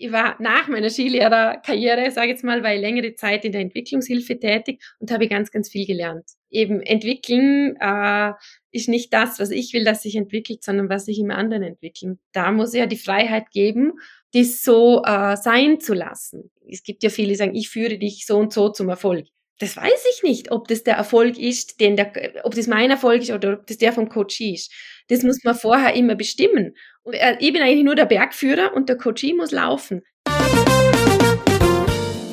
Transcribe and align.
ich 0.00 0.12
war 0.12 0.36
nach 0.40 0.66
meiner 0.68 0.88
Skilehrerkarriere, 0.88 2.10
sage 2.10 2.28
ich 2.28 2.32
jetzt 2.32 2.44
mal, 2.44 2.62
war 2.62 2.74
ich 2.74 2.80
längere 2.80 3.14
Zeit 3.14 3.44
in 3.44 3.52
der 3.52 3.60
Entwicklungshilfe 3.60 4.38
tätig 4.38 4.82
und 4.98 5.10
habe 5.10 5.28
ganz, 5.28 5.50
ganz 5.50 5.68
viel 5.68 5.86
gelernt. 5.86 6.24
Eben 6.48 6.80
entwickeln 6.80 7.76
äh, 7.80 8.32
ist 8.72 8.88
nicht 8.88 9.12
das, 9.12 9.38
was 9.38 9.50
ich 9.50 9.74
will, 9.74 9.84
dass 9.84 10.02
sich 10.02 10.16
entwickelt, 10.16 10.64
sondern 10.64 10.88
was 10.88 11.04
sich 11.04 11.18
im 11.18 11.30
anderen 11.30 11.62
entwickeln. 11.62 12.18
Da 12.32 12.50
muss 12.50 12.72
ich 12.72 12.80
ja 12.80 12.86
die 12.86 12.96
Freiheit 12.96 13.50
geben, 13.50 13.92
das 14.32 14.62
so 14.62 15.02
äh, 15.04 15.36
sein 15.36 15.80
zu 15.80 15.92
lassen. 15.92 16.50
Es 16.66 16.82
gibt 16.82 17.02
ja 17.02 17.10
viele, 17.10 17.28
die 17.28 17.34
sagen, 17.34 17.54
ich 17.54 17.68
führe 17.68 17.98
dich 17.98 18.24
so 18.26 18.38
und 18.38 18.54
so 18.54 18.70
zum 18.70 18.88
Erfolg. 18.88 19.26
Das 19.60 19.76
weiß 19.76 20.04
ich 20.16 20.22
nicht, 20.22 20.50
ob 20.52 20.68
das 20.68 20.84
der 20.84 20.94
Erfolg 20.96 21.38
ist, 21.38 21.80
den 21.80 21.96
der, 21.96 22.12
ob 22.44 22.54
das 22.54 22.66
mein 22.66 22.90
Erfolg 22.90 23.22
ist 23.22 23.30
oder 23.30 23.54
ob 23.54 23.66
das 23.66 23.76
der 23.78 23.92
vom 23.92 24.08
Coach 24.08 24.40
ist. 24.40 24.72
Das 25.08 25.22
muss 25.22 25.44
man 25.44 25.54
vorher 25.54 25.94
immer 25.94 26.14
bestimmen. 26.16 26.74
Und 27.02 27.14
äh, 27.14 27.36
ich 27.40 27.52
bin 27.52 27.62
eigentlich 27.62 27.84
nur 27.84 27.94
der 27.94 28.06
Bergführer 28.06 28.72
und 28.74 28.88
der 28.88 28.96
Coachie 28.96 29.34
muss 29.34 29.50
laufen. 29.52 30.02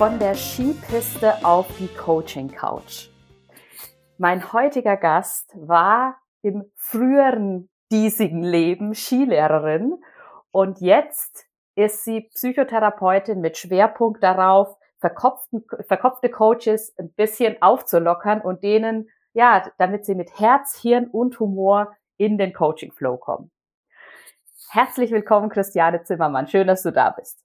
Von 0.00 0.18
der 0.18 0.34
Skipiste 0.34 1.44
auf 1.44 1.66
die 1.78 1.88
Coaching 1.88 2.50
Couch. 2.50 3.10
Mein 4.16 4.50
heutiger 4.54 4.96
Gast 4.96 5.52
war 5.54 6.16
im 6.40 6.64
früheren 6.74 7.68
diesigen 7.92 8.42
Leben 8.42 8.94
Skilehrerin 8.94 10.02
und 10.52 10.80
jetzt 10.80 11.44
ist 11.74 12.02
sie 12.02 12.22
Psychotherapeutin 12.32 13.42
mit 13.42 13.58
Schwerpunkt 13.58 14.22
darauf, 14.22 14.74
verkopfte 15.00 16.30
Coaches 16.30 16.94
ein 16.98 17.12
bisschen 17.12 17.60
aufzulockern 17.60 18.40
und 18.40 18.62
denen, 18.62 19.10
ja, 19.34 19.70
damit 19.76 20.06
sie 20.06 20.14
mit 20.14 20.40
Herz, 20.40 20.78
Hirn 20.80 21.08
und 21.08 21.38
Humor 21.40 21.94
in 22.16 22.38
den 22.38 22.54
Coaching 22.54 22.92
Flow 22.92 23.18
kommen. 23.18 23.50
Herzlich 24.70 25.10
willkommen, 25.10 25.50
Christiane 25.50 26.04
Zimmermann. 26.04 26.48
Schön, 26.48 26.68
dass 26.68 26.84
du 26.84 26.90
da 26.90 27.10
bist. 27.10 27.44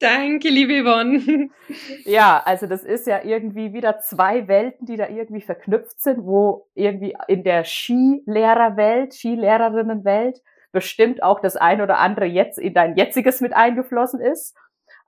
Danke, 0.00 0.48
liebe 0.48 0.82
Yvonne. 0.82 1.50
Ja, 2.04 2.42
also 2.44 2.66
das 2.66 2.82
ist 2.84 3.06
ja 3.06 3.22
irgendwie 3.24 3.72
wieder 3.72 3.98
zwei 3.98 4.48
Welten, 4.48 4.86
die 4.86 4.96
da 4.96 5.08
irgendwie 5.08 5.42
verknüpft 5.42 6.00
sind, 6.00 6.24
wo 6.24 6.66
irgendwie 6.74 7.14
in 7.26 7.44
der 7.44 7.64
Skilehrerwelt, 7.64 9.12
Skilehrerinnenwelt 9.12 10.40
bestimmt 10.72 11.22
auch 11.22 11.40
das 11.40 11.56
ein 11.56 11.82
oder 11.82 11.98
andere 11.98 12.26
jetzt 12.26 12.58
in 12.58 12.72
dein 12.72 12.96
jetziges 12.96 13.40
mit 13.40 13.52
eingeflossen 13.52 14.20
ist. 14.20 14.54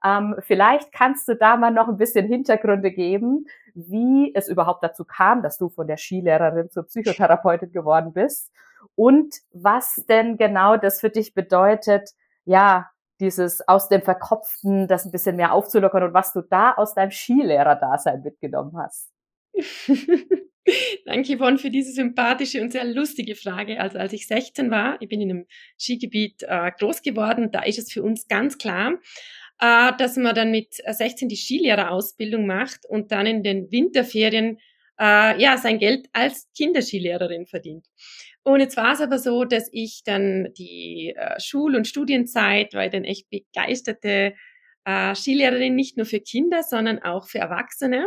Ähm, 0.05 0.37
vielleicht 0.41 0.93
kannst 0.93 1.29
du 1.29 1.35
da 1.35 1.57
mal 1.57 1.71
noch 1.71 1.89
ein 1.89 1.97
bisschen 1.97 2.27
Hintergründe 2.27 2.91
geben, 2.91 3.47
wie 3.75 4.33
es 4.35 4.49
überhaupt 4.49 4.83
dazu 4.83 5.05
kam, 5.05 5.43
dass 5.43 5.57
du 5.59 5.69
von 5.69 5.87
der 5.87 5.97
Skilehrerin 5.97 6.71
zur 6.71 6.85
Psychotherapeutin 6.85 7.73
geworden 7.73 8.13
bist 8.13 8.51
und 8.97 9.35
was 9.53 10.05
denn 10.09 10.37
genau 10.37 10.77
das 10.77 11.01
für 11.01 11.11
dich 11.11 11.35
bedeutet, 11.35 12.11
ja, 12.45 12.91
dieses 13.21 13.67
aus 13.69 13.89
dem 13.89 14.03
Verkopften, 14.03 14.89
das 14.89 15.05
ein 15.05 15.13
bisschen 15.13 15.37
mehr 15.37 15.53
aufzulockern 15.53 16.03
und 16.05 16.15
was 16.15 16.33
du 16.33 16.41
da 16.43 16.73
aus 16.73 16.95
deinem 16.95 17.11
Skilehrer-Dasein 17.11 18.23
mitgenommen 18.23 18.73
hast. 18.77 19.11
Danke, 21.07 21.37
Yvonne, 21.37 21.59
für 21.59 21.71
diese 21.71 21.93
sympathische 21.93 22.61
und 22.61 22.73
sehr 22.73 22.85
lustige 22.85 23.35
Frage. 23.35 23.81
Also 23.81 23.99
als 23.99 24.13
ich 24.13 24.27
16 24.27 24.71
war, 24.71 25.01
ich 25.01 25.09
bin 25.09 25.21
in 25.21 25.31
einem 25.31 25.47
Skigebiet 25.79 26.43
äh, 26.43 26.71
groß 26.79 27.03
geworden, 27.03 27.51
da 27.51 27.63
ist 27.63 27.79
es 27.79 27.93
für 27.93 28.03
uns 28.03 28.29
ganz 28.29 28.59
klar, 28.59 28.95
äh, 29.61 29.93
dass 29.97 30.17
man 30.17 30.35
dann 30.35 30.51
mit 30.51 30.75
16 30.87 31.29
die 31.29 31.37
Skilehrerausbildung 31.37 32.47
macht 32.47 32.87
und 32.87 33.13
dann 33.13 33.27
in 33.27 33.43
den 33.43 33.71
Winterferien 33.71 34.59
äh, 35.01 35.41
ja 35.41 35.57
sein 35.57 35.79
Geld 35.79 36.09
als 36.13 36.49
Kinderskilehrerin 36.57 37.47
verdient. 37.47 37.87
Und 38.43 38.61
jetzt 38.61 38.77
war 38.77 38.95
es 38.95 39.01
aber 39.01 39.19
so, 39.19 39.45
dass 39.45 39.69
ich 39.73 40.03
dann 40.05 40.49
die 40.57 41.15
äh, 41.17 41.39
Schul- 41.41 41.77
und 41.77 41.87
Studienzeit, 41.87 42.75
war 42.75 42.87
ich 42.87 42.91
dann 42.91 43.05
echt 43.05 43.29
begeisterte 43.29 44.35
äh, 44.85 45.15
Skilehrerin, 45.15 45.75
nicht 45.75 45.97
nur 45.97 46.07
für 46.07 46.21
Kinder, 46.21 46.63
sondern 46.63 47.01
auch 47.01 47.27
für 47.29 47.39
Erwachsene. 47.39 48.07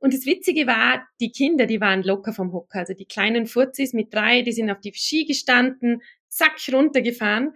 Und 0.00 0.14
das 0.14 0.26
Witzige 0.26 0.66
war, 0.66 1.06
die 1.20 1.30
Kinder, 1.30 1.66
die 1.66 1.80
waren 1.80 2.02
locker 2.02 2.32
vom 2.32 2.52
Hocker. 2.52 2.80
Also 2.80 2.94
die 2.94 3.06
kleinen 3.06 3.46
Furzis 3.46 3.92
mit 3.92 4.12
drei, 4.14 4.42
die 4.42 4.52
sind 4.52 4.70
auf 4.70 4.80
die 4.80 4.92
Ski 4.94 5.24
gestanden, 5.24 6.02
zack, 6.28 6.56
runtergefahren. 6.72 7.54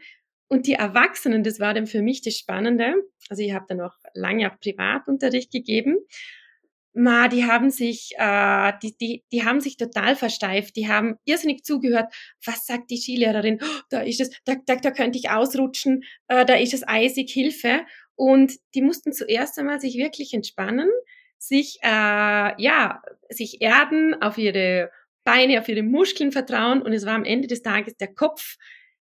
Und 0.48 0.66
die 0.66 0.74
Erwachsenen, 0.74 1.44
das 1.44 1.60
war 1.60 1.72
dann 1.72 1.86
für 1.86 2.02
mich 2.02 2.20
das 2.22 2.36
Spannende. 2.36 2.94
Also 3.28 3.42
ich 3.42 3.52
habe 3.52 3.64
dann 3.68 3.80
auch 3.80 3.94
lange 4.14 4.50
auch 4.50 4.58
Privatunterricht 4.60 5.50
gegeben. 5.50 5.96
Ma, 6.94 7.28
die 7.28 7.46
haben 7.46 7.70
sich, 7.70 8.12
äh, 8.18 8.72
die, 8.82 8.94
die, 8.98 9.24
die 9.32 9.44
haben 9.44 9.60
sich 9.60 9.78
total 9.78 10.14
versteift. 10.14 10.76
Die 10.76 10.88
haben 10.88 11.16
irrsinnig 11.24 11.64
zugehört. 11.64 12.12
Was 12.44 12.66
sagt 12.66 12.90
die 12.90 12.98
Skilehrerin? 12.98 13.60
Oh, 13.62 13.80
da 13.88 14.00
ist 14.00 14.20
es, 14.20 14.30
da, 14.44 14.56
da, 14.66 14.76
da 14.76 14.90
könnte 14.90 15.18
ich 15.18 15.30
ausrutschen. 15.30 16.04
Äh, 16.28 16.44
da 16.44 16.54
ist 16.54 16.74
es 16.74 16.86
eisig, 16.86 17.30
Hilfe. 17.32 17.86
Und 18.14 18.52
die 18.74 18.82
mussten 18.82 19.12
zuerst 19.12 19.58
einmal 19.58 19.80
sich 19.80 19.96
wirklich 19.96 20.34
entspannen, 20.34 20.90
sich, 21.38 21.78
äh, 21.82 21.88
ja, 22.62 23.02
sich 23.30 23.62
erden, 23.62 24.20
auf 24.20 24.36
ihre 24.36 24.90
Beine, 25.24 25.60
auf 25.60 25.68
ihre 25.68 25.82
Muskeln 25.82 26.30
vertrauen. 26.30 26.82
Und 26.82 26.92
es 26.92 27.06
war 27.06 27.14
am 27.14 27.24
Ende 27.24 27.48
des 27.48 27.62
Tages 27.62 27.96
der 27.96 28.12
Kopf, 28.12 28.56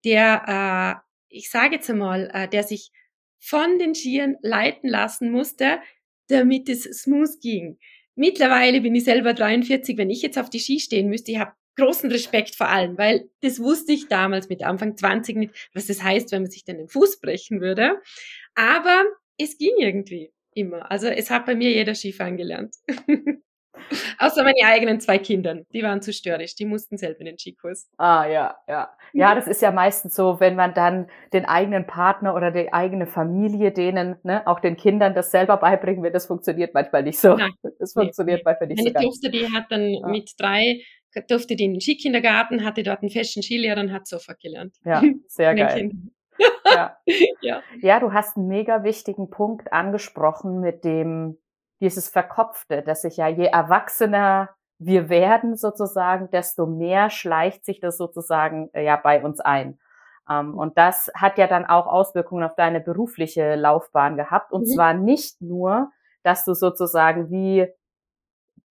der, 0.06 1.02
äh, 1.02 1.36
ich 1.36 1.50
sage 1.50 1.76
jetzt 1.76 1.90
einmal, 1.90 2.30
äh, 2.34 2.48
der 2.48 2.64
sich 2.64 2.92
von 3.40 3.80
den 3.80 3.96
Skiern 3.96 4.38
leiten 4.42 4.88
lassen 4.88 5.32
musste, 5.32 5.80
damit 6.32 6.70
es 6.70 6.84
smooth 6.84 7.40
ging. 7.42 7.78
Mittlerweile 8.16 8.82
bin 8.82 8.96
ich 8.96 9.04
selber 9.04 9.34
43. 9.34 9.98
Wenn 9.98 10.10
ich 10.10 10.22
jetzt 10.22 10.38
auf 10.38 10.50
die 10.50 10.60
Ski 10.60 10.80
stehen 10.80 11.10
müsste, 11.10 11.32
ich 11.32 11.40
habe 11.40 11.54
großen 11.78 12.12
Respekt 12.12 12.56
vor 12.56 12.68
allem, 12.68 12.98
weil 12.98 13.30
das 13.42 13.60
wusste 13.60 13.94
ich 13.94 14.08
damals 14.08 14.50
mit 14.50 14.64
Anfang 14.64 14.98
20 14.98 15.38
nicht, 15.38 15.70
was 15.74 15.88
das 15.88 16.04
heißt, 16.04 16.32
wenn 16.32 16.44
man 16.44 16.52
sich 16.52 16.66
dann 16.66 16.78
den 16.78 16.90
Fuß 16.90 17.20
brechen 17.22 17.62
würde. 17.62 18.02
Aber 18.56 19.06
es 19.38 19.58
ging 19.58 19.74
irgendwie 19.78 20.32
immer. 20.54 20.92
Also 20.92 21.08
es 21.08 21.30
hat 21.30 21.46
bei 21.46 21.56
mir 21.56 21.72
jeder 21.72 21.96
Skifahren 21.96 22.38
gelernt. 22.38 22.76
Außer 24.20 24.44
meine 24.44 24.66
eigenen 24.66 25.00
zwei 25.00 25.18
Kindern, 25.18 25.66
die 25.74 25.84
waren 25.84 26.02
zu 26.02 26.14
störrisch, 26.14 26.56
die 26.56 26.66
mussten 26.66 26.98
selber 26.98 27.22
in 27.22 27.26
den 27.28 27.38
Skikurs. 27.38 27.90
Ah, 27.98 28.26
ja, 28.26 28.58
ja. 28.68 28.90
Ja, 29.14 29.36
das 29.36 29.48
ist 29.48 29.62
ja 29.62 29.72
meistens 29.72 30.16
so, 30.16 30.40
wenn 30.40 30.56
man 30.56 30.74
dann 30.74 31.08
den 31.34 31.46
eigenen 31.46 31.86
Partner 31.86 32.36
oder 32.36 32.52
die 32.52 32.72
eigene 32.72 33.08
Familie, 33.08 33.72
denen, 33.72 34.16
ne, 34.24 34.46
auch 34.48 34.60
den 34.60 34.78
Kindern 34.78 35.14
das 35.14 35.32
selber 35.32 35.58
beibringen 35.58 36.04
will, 36.04 36.12
das 36.12 36.26
funktioniert 36.28 36.74
manchmal 36.74 37.04
nicht 37.04 37.20
so. 37.20 37.36
Nein, 37.36 37.52
das 37.80 37.94
funktioniert 37.94 38.40
nee. 38.40 38.44
manchmal 38.46 38.68
nicht 38.68 38.78
meine 38.78 38.90
so. 38.90 38.94
Meine 38.94 39.06
Tochter, 39.06 39.30
die 39.30 39.54
hat 39.54 39.66
dann 39.70 39.90
ja. 39.90 40.08
mit 40.08 40.32
drei, 40.38 40.82
durfte 41.28 41.56
die 41.56 41.66
in 41.66 41.74
den 41.74 41.82
Skikindergarten, 41.82 42.64
hatte 42.64 42.84
dort 42.84 43.02
einen 43.02 43.10
festen 43.10 43.42
Skilehrer 43.42 43.82
und 43.82 43.92
hat 43.92 44.08
sofort 44.08 44.40
gelernt. 44.40 44.76
Ja, 44.86 45.02
sehr 45.28 45.56
geil. 45.56 45.92
ja. 46.66 46.98
ja. 47.42 47.64
ja, 47.82 48.00
du 48.00 48.14
hast 48.14 48.38
einen 48.38 48.48
mega 48.48 48.84
wichtigen 48.84 49.30
Punkt 49.30 49.74
angesprochen 49.74 50.62
mit 50.62 50.86
dem 50.86 51.38
dieses 51.82 52.10
Verkopfte, 52.10 52.82
dass 52.82 53.02
sich 53.02 53.18
ja 53.18 53.28
je 53.28 53.46
erwachsener 53.46 54.50
wir 54.84 55.10
werden 55.10 55.56
sozusagen, 55.58 56.32
desto 56.32 56.66
mehr 56.66 57.12
schleicht 57.12 57.66
sich 57.66 57.80
das 57.80 57.98
sozusagen 57.98 58.70
äh, 58.74 58.84
ja 58.84 58.96
bei 58.96 59.24
uns 59.24 59.40
ein. 59.40 59.80
Ähm, 60.28 60.58
und 60.58 60.76
das 60.76 61.12
hat 61.14 61.38
ja 61.38 61.46
dann 61.46 61.66
auch 61.66 61.86
Auswirkungen 61.86 62.44
auf 62.44 62.56
deine 62.56 62.80
berufliche 62.80 63.56
Laufbahn 63.56 64.18
gehabt. 64.18 64.52
Und 64.52 64.62
mhm. 64.62 64.74
zwar 64.74 64.94
nicht 64.96 65.40
nur, 65.40 65.92
dass 66.24 66.46
du 66.46 66.56
sozusagen 66.56 67.30
wie 67.30 67.68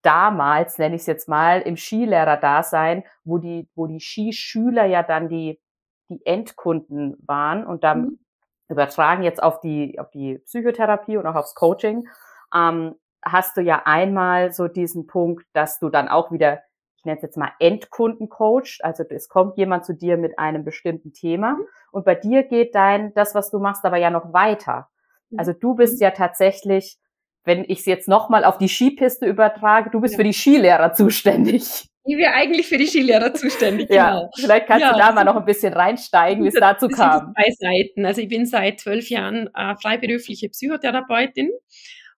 damals, 0.01 0.77
nenne 0.77 0.95
ich 0.95 1.01
es 1.01 1.07
jetzt 1.07 1.29
mal, 1.29 1.61
im 1.61 1.77
Skilehrer-Dasein, 1.77 3.05
wo 3.23 3.37
die, 3.37 3.69
wo 3.75 3.87
die 3.87 4.01
Skischüler 4.01 4.85
ja 4.85 5.03
dann 5.03 5.29
die, 5.29 5.61
die 6.09 6.25
Endkunden 6.25 7.15
waren 7.25 7.65
und 7.65 7.85
dann 7.85 8.01
mhm. 8.01 8.19
übertragen 8.67 9.23
jetzt 9.23 9.41
auf 9.41 9.61
die, 9.61 9.97
auf 9.97 10.09
die 10.09 10.39
Psychotherapie 10.39 11.15
und 11.15 11.25
auch 11.25 11.35
aufs 11.35 11.55
Coaching, 11.55 12.09
ähm, 12.53 12.95
hast 13.23 13.57
du 13.57 13.61
ja 13.61 13.83
einmal 13.85 14.51
so 14.51 14.67
diesen 14.67 15.07
Punkt, 15.07 15.45
dass 15.53 15.79
du 15.79 15.89
dann 15.89 16.07
auch 16.07 16.31
wieder, 16.31 16.61
ich 16.97 17.05
nenne 17.05 17.17
es 17.17 17.23
jetzt 17.23 17.37
mal 17.37 17.51
Endkunden 17.59 18.29
coacht, 18.29 18.79
also 18.81 19.03
es 19.09 19.29
kommt 19.29 19.57
jemand 19.57 19.85
zu 19.85 19.93
dir 19.93 20.17
mit 20.17 20.39
einem 20.39 20.63
bestimmten 20.63 21.13
Thema 21.13 21.53
mhm. 21.53 21.65
und 21.91 22.05
bei 22.05 22.15
dir 22.15 22.43
geht 22.43 22.75
dein, 22.75 23.13
das, 23.13 23.35
was 23.35 23.51
du 23.51 23.59
machst, 23.59 23.85
aber 23.85 23.97
ja 23.97 24.09
noch 24.09 24.33
weiter. 24.33 24.89
Mhm. 25.29 25.39
Also 25.39 25.53
du 25.53 25.75
bist 25.75 25.99
mhm. 25.99 26.05
ja 26.05 26.11
tatsächlich, 26.11 26.97
wenn 27.43 27.63
ich 27.63 27.79
es 27.79 27.85
jetzt 27.85 28.07
nochmal 28.07 28.43
auf 28.43 28.57
die 28.57 28.69
Skipiste 28.69 29.25
übertrage, 29.25 29.89
du 29.89 30.01
bist 30.01 30.13
ja. 30.13 30.17
für 30.17 30.23
die 30.23 30.33
Skilehrer 30.33 30.93
zuständig. 30.93 31.87
Ich 32.03 32.17
wäre 32.17 32.33
eigentlich 32.33 32.67
für 32.67 32.77
die 32.77 32.87
Skilehrer 32.87 33.33
zuständig. 33.35 33.89
ja, 33.89 34.11
genau. 34.11 34.29
vielleicht 34.35 34.67
kannst 34.67 34.85
ja. 34.85 34.93
du 34.93 34.99
da 34.99 35.11
mal 35.11 35.23
noch 35.23 35.35
ein 35.35 35.45
bisschen 35.45 35.73
reinsteigen, 35.73 36.43
wie 36.43 36.47
es 36.47 36.55
dazu 36.55 36.87
kam. 36.87 37.33
Zwei 37.33 37.51
Seiten. 37.51 38.05
Also 38.05 38.21
ich 38.21 38.27
bin 38.27 38.45
seit 38.45 38.79
zwölf 38.79 39.09
Jahren 39.09 39.49
äh, 39.53 39.75
freiberufliche 39.75 40.49
Psychotherapeutin 40.49 41.51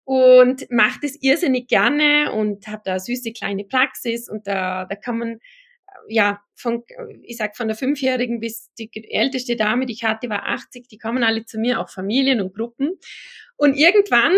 und 0.05 0.69
mache 0.69 0.99
das 1.01 1.15
irrsinnig 1.21 1.67
gerne 1.67 2.31
und 2.33 2.67
habe 2.67 2.81
da 2.83 2.99
süße 2.99 3.31
kleine 3.31 3.63
Praxis 3.63 4.29
und 4.29 4.47
da, 4.47 4.85
da 4.85 4.95
kann 4.95 5.17
man 5.17 5.29
äh, 5.29 5.39
ja 6.09 6.41
von 6.55 6.83
ich 7.23 7.37
sag 7.37 7.55
von 7.55 7.67
der 7.67 7.77
fünfjährigen 7.77 8.39
bis 8.39 8.71
die 8.77 8.89
älteste 9.11 9.55
Dame, 9.55 9.85
die 9.85 9.93
ich 9.93 10.03
hatte, 10.03 10.29
war 10.29 10.45
80. 10.47 10.87
Die 10.87 10.97
kommen 10.97 11.23
alle 11.23 11.45
zu 11.45 11.57
mir, 11.57 11.79
auch 11.79 11.89
Familien 11.89 12.41
und 12.41 12.53
Gruppen. 12.53 12.97
Und 13.55 13.75
irgendwann 13.75 14.33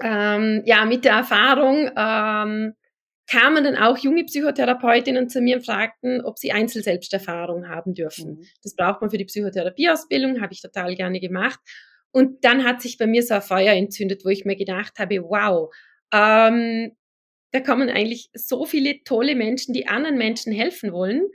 ähm, 0.00 0.62
ja 0.64 0.84
mit 0.86 1.04
der 1.04 1.12
Erfahrung 1.12 1.90
ähm, 1.96 2.74
kamen 3.26 3.64
dann 3.64 3.76
auch 3.76 3.98
junge 3.98 4.24
Psychotherapeutinnen 4.24 5.28
zu 5.28 5.40
mir 5.40 5.56
und 5.56 5.66
fragten, 5.66 6.22
ob 6.22 6.38
sie 6.38 6.52
Einzelselbsterfahrung 6.52 7.68
haben 7.68 7.94
dürfen. 7.94 8.38
Mhm. 8.38 8.46
Das 8.62 8.74
braucht 8.74 9.00
man 9.00 9.10
für 9.10 9.18
die 9.18 9.24
Psychotherapieausbildung, 9.24 10.40
habe 10.40 10.52
ich 10.52 10.60
total 10.60 10.94
gerne 10.94 11.20
gemacht. 11.20 11.60
Und 12.14 12.44
dann 12.44 12.62
hat 12.62 12.80
sich 12.80 12.96
bei 12.96 13.08
mir 13.08 13.24
so 13.24 13.34
ein 13.34 13.42
Feuer 13.42 13.72
entzündet, 13.72 14.24
wo 14.24 14.28
ich 14.28 14.44
mir 14.44 14.54
gedacht 14.54 15.00
habe, 15.00 15.20
wow, 15.24 15.74
ähm, 16.12 16.92
da 17.50 17.58
kommen 17.58 17.90
eigentlich 17.90 18.30
so 18.34 18.64
viele 18.66 19.02
tolle 19.02 19.34
Menschen, 19.34 19.74
die 19.74 19.88
anderen 19.88 20.16
Menschen 20.16 20.52
helfen 20.52 20.92
wollen. 20.92 21.26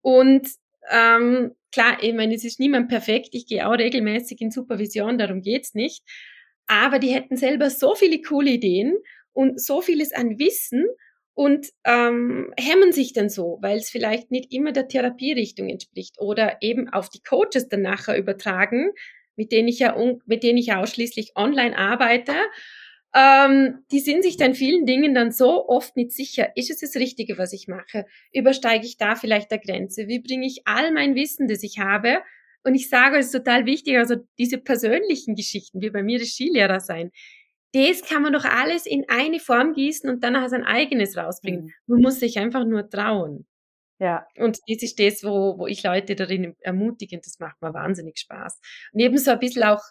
Und 0.00 0.48
ähm, 0.90 1.52
klar, 1.70 1.98
ich 2.02 2.12
meine, 2.14 2.34
es 2.34 2.42
ist 2.44 2.58
niemand 2.58 2.88
perfekt. 2.88 3.28
Ich 3.30 3.46
gehe 3.46 3.64
auch 3.64 3.78
regelmäßig 3.78 4.40
in 4.40 4.50
Supervision, 4.50 5.18
darum 5.18 5.40
geht's 5.40 5.74
nicht. 5.74 6.02
Aber 6.66 6.98
die 6.98 7.14
hätten 7.14 7.36
selber 7.36 7.70
so 7.70 7.94
viele 7.94 8.20
coole 8.20 8.50
Ideen 8.50 8.96
und 9.34 9.60
so 9.60 9.82
vieles 9.82 10.12
an 10.12 10.40
Wissen 10.40 10.84
und 11.34 11.68
ähm, 11.84 12.52
hemmen 12.58 12.90
sich 12.90 13.12
dann 13.12 13.28
so, 13.28 13.58
weil 13.62 13.78
es 13.78 13.88
vielleicht 13.88 14.32
nicht 14.32 14.52
immer 14.52 14.72
der 14.72 14.88
Therapierichtung 14.88 15.68
entspricht 15.68 16.18
oder 16.18 16.56
eben 16.60 16.88
auf 16.88 17.08
die 17.08 17.22
Coaches 17.22 17.68
dann 17.68 17.82
nachher 17.82 18.18
übertragen, 18.18 18.90
mit 19.36 19.52
denen 19.52 19.68
ich 19.68 19.78
ja 19.78 19.96
mit 20.26 20.42
denen 20.42 20.58
ich 20.58 20.72
ausschließlich 20.72 21.32
online 21.36 21.76
arbeite. 21.76 22.34
Ähm, 23.14 23.84
die 23.92 24.00
sind 24.00 24.24
sich 24.24 24.36
dann 24.36 24.54
vielen 24.54 24.86
Dingen 24.86 25.14
dann 25.14 25.30
so 25.30 25.68
oft 25.68 25.96
nicht 25.96 26.10
sicher, 26.10 26.48
ist 26.56 26.70
es 26.70 26.80
das 26.80 26.96
Richtige, 26.96 27.38
was 27.38 27.52
ich 27.52 27.68
mache? 27.68 28.06
Übersteige 28.32 28.84
ich 28.84 28.96
da 28.96 29.14
vielleicht 29.14 29.52
der 29.52 29.58
Grenze? 29.58 30.08
Wie 30.08 30.18
bringe 30.18 30.46
ich 30.46 30.62
all 30.64 30.90
mein 30.92 31.14
Wissen, 31.14 31.46
das 31.46 31.62
ich 31.62 31.78
habe? 31.78 32.22
Und 32.64 32.74
ich 32.74 32.88
sage, 32.88 33.18
es 33.18 33.26
ist 33.26 33.32
total 33.32 33.66
wichtig, 33.66 33.98
also 33.98 34.16
diese 34.38 34.58
persönlichen 34.58 35.36
Geschichten, 35.36 35.80
wie 35.80 35.90
bei 35.90 36.02
mir 36.02 36.18
das 36.18 36.28
Skilehrer 36.28 36.80
sein, 36.80 37.12
das 37.72 38.02
kann 38.02 38.22
man 38.22 38.32
doch 38.32 38.44
alles 38.44 38.86
in 38.86 39.04
eine 39.08 39.38
Form 39.38 39.74
gießen 39.74 40.08
und 40.08 40.24
dann 40.24 40.48
sein 40.48 40.64
eigenes 40.64 41.16
rausbringen. 41.16 41.64
Mhm. 41.64 41.72
Man 41.86 42.00
muss 42.02 42.20
sich 42.20 42.38
einfach 42.38 42.64
nur 42.64 42.88
trauen. 42.88 43.46
Ja. 43.98 44.26
Und 44.36 44.58
das 44.66 44.82
ist 44.82 44.98
das, 44.98 45.22
wo, 45.22 45.58
wo 45.58 45.66
ich 45.66 45.82
Leute 45.82 46.14
darin 46.14 46.56
ermutige 46.60 47.16
und 47.16 47.26
das 47.26 47.38
macht 47.38 47.60
mir 47.62 47.72
wahnsinnig 47.72 48.18
Spaß. 48.18 48.60
Und 48.92 49.00
eben 49.00 49.16
so 49.18 49.30
ein 49.30 49.38
bisschen 49.38 49.64
auch 49.64 49.82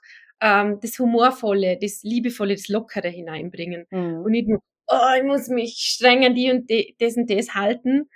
ähm, 0.42 0.80
das 0.82 1.00
Humorvolle, 1.00 1.78
das 1.82 2.04
Liebevolle, 2.04 2.56
das 2.56 2.68
Lockere 2.68 3.08
hineinbringen. 3.08 3.86
Mhm. 3.90 4.24
Und 4.24 4.32
nicht 4.32 4.48
nur, 4.48 4.60
oh, 4.88 5.18
ich 5.18 5.24
muss 5.24 5.48
mich 5.48 5.76
streng 5.78 6.26
an 6.26 6.36
die 6.36 6.52
und 6.52 6.70
de, 6.70 6.96
das 7.00 7.16
und 7.16 7.30
das 7.30 7.56
halten. 7.56 8.10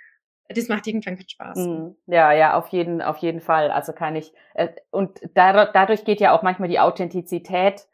Das 0.50 0.68
macht 0.68 0.86
irgendwann 0.86 1.16
keinen 1.16 1.28
Spaß. 1.28 1.58
Mhm. 1.58 1.96
Ja, 2.06 2.32
ja, 2.32 2.54
auf 2.54 2.68
jeden, 2.68 3.02
auf 3.02 3.18
jeden 3.18 3.40
Fall. 3.40 3.70
Also 3.70 3.92
kann 3.92 4.16
ich, 4.16 4.32
äh, 4.54 4.68
und 4.90 5.20
da, 5.34 5.66
dadurch 5.66 6.04
geht 6.04 6.20
ja 6.20 6.36
auch 6.36 6.42
manchmal 6.42 6.68
die 6.68 6.80
Authentizität 6.80 7.86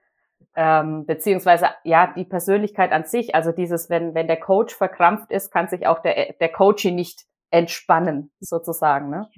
ähm, 0.57 1.05
beziehungsweise 1.07 1.67
ja 1.83 2.13
die 2.17 2.25
Persönlichkeit 2.25 2.93
an 2.93 3.05
sich, 3.05 3.35
also 3.35 3.51
dieses, 3.51 3.91
wenn 3.91 4.15
wenn 4.15 4.29
der 4.29 4.39
Coach 4.39 4.75
verkrampft 4.75 5.33
ist, 5.33 5.51
kann 5.51 5.69
sich 5.69 5.87
auch 5.87 6.01
der 6.01 6.35
der 6.35 6.49
Coachie 6.49 6.93
nicht 6.93 7.25
entspannen 7.55 8.31
sozusagen, 8.41 9.11
ne? 9.11 9.29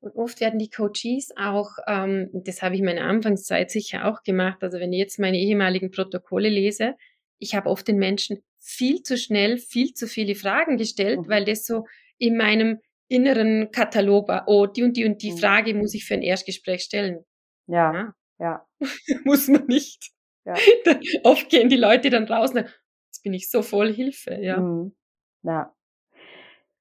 Und 0.00 0.14
oft 0.14 0.40
werden 0.40 0.60
die 0.60 0.70
Coaches 0.70 1.30
auch, 1.36 1.70
ähm, 1.88 2.30
das 2.32 2.62
habe 2.62 2.74
ich 2.74 2.80
in 2.80 2.86
meiner 2.86 3.04
Anfangszeit 3.04 3.70
sicher 3.70 4.06
auch 4.06 4.22
gemacht, 4.22 4.62
also 4.62 4.78
wenn 4.78 4.92
ich 4.92 5.00
jetzt 5.00 5.18
meine 5.18 5.38
ehemaligen 5.38 5.90
Protokolle 5.90 6.48
lese, 6.48 6.94
ich 7.38 7.56
habe 7.56 7.68
oft 7.68 7.88
den 7.88 7.98
Menschen 7.98 8.38
viel 8.60 9.02
zu 9.02 9.16
schnell 9.16 9.58
viel 9.58 9.94
zu 9.94 10.06
viele 10.06 10.36
Fragen 10.36 10.76
gestellt, 10.76 11.20
mhm. 11.20 11.28
weil 11.28 11.44
das 11.44 11.66
so 11.66 11.84
in 12.16 12.36
meinem 12.36 12.78
inneren 13.08 13.70
Katalog 13.72 14.28
war, 14.28 14.44
oh, 14.46 14.66
die 14.66 14.84
und 14.84 14.96
die 14.96 15.04
und 15.04 15.22
die 15.22 15.32
mhm. 15.32 15.38
Frage 15.38 15.74
muss 15.74 15.94
ich 15.94 16.04
für 16.04 16.14
ein 16.14 16.22
Erstgespräch 16.22 16.82
stellen. 16.82 17.24
Ja, 17.66 18.14
ja. 18.38 18.66
muss 19.24 19.48
man 19.48 19.66
nicht. 19.66 20.12
Ja. 20.44 20.54
Oft 21.24 21.48
gehen 21.48 21.68
die 21.68 21.76
Leute 21.76 22.10
dann 22.10 22.24
raus 22.24 22.50
und 22.52 22.58
jetzt 22.58 23.22
bin 23.22 23.34
ich 23.34 23.50
so 23.50 23.62
voll 23.62 23.92
Hilfe, 23.92 24.34
ja. 24.34 24.58
Mhm. 24.58 24.94
Ja. 25.42 25.74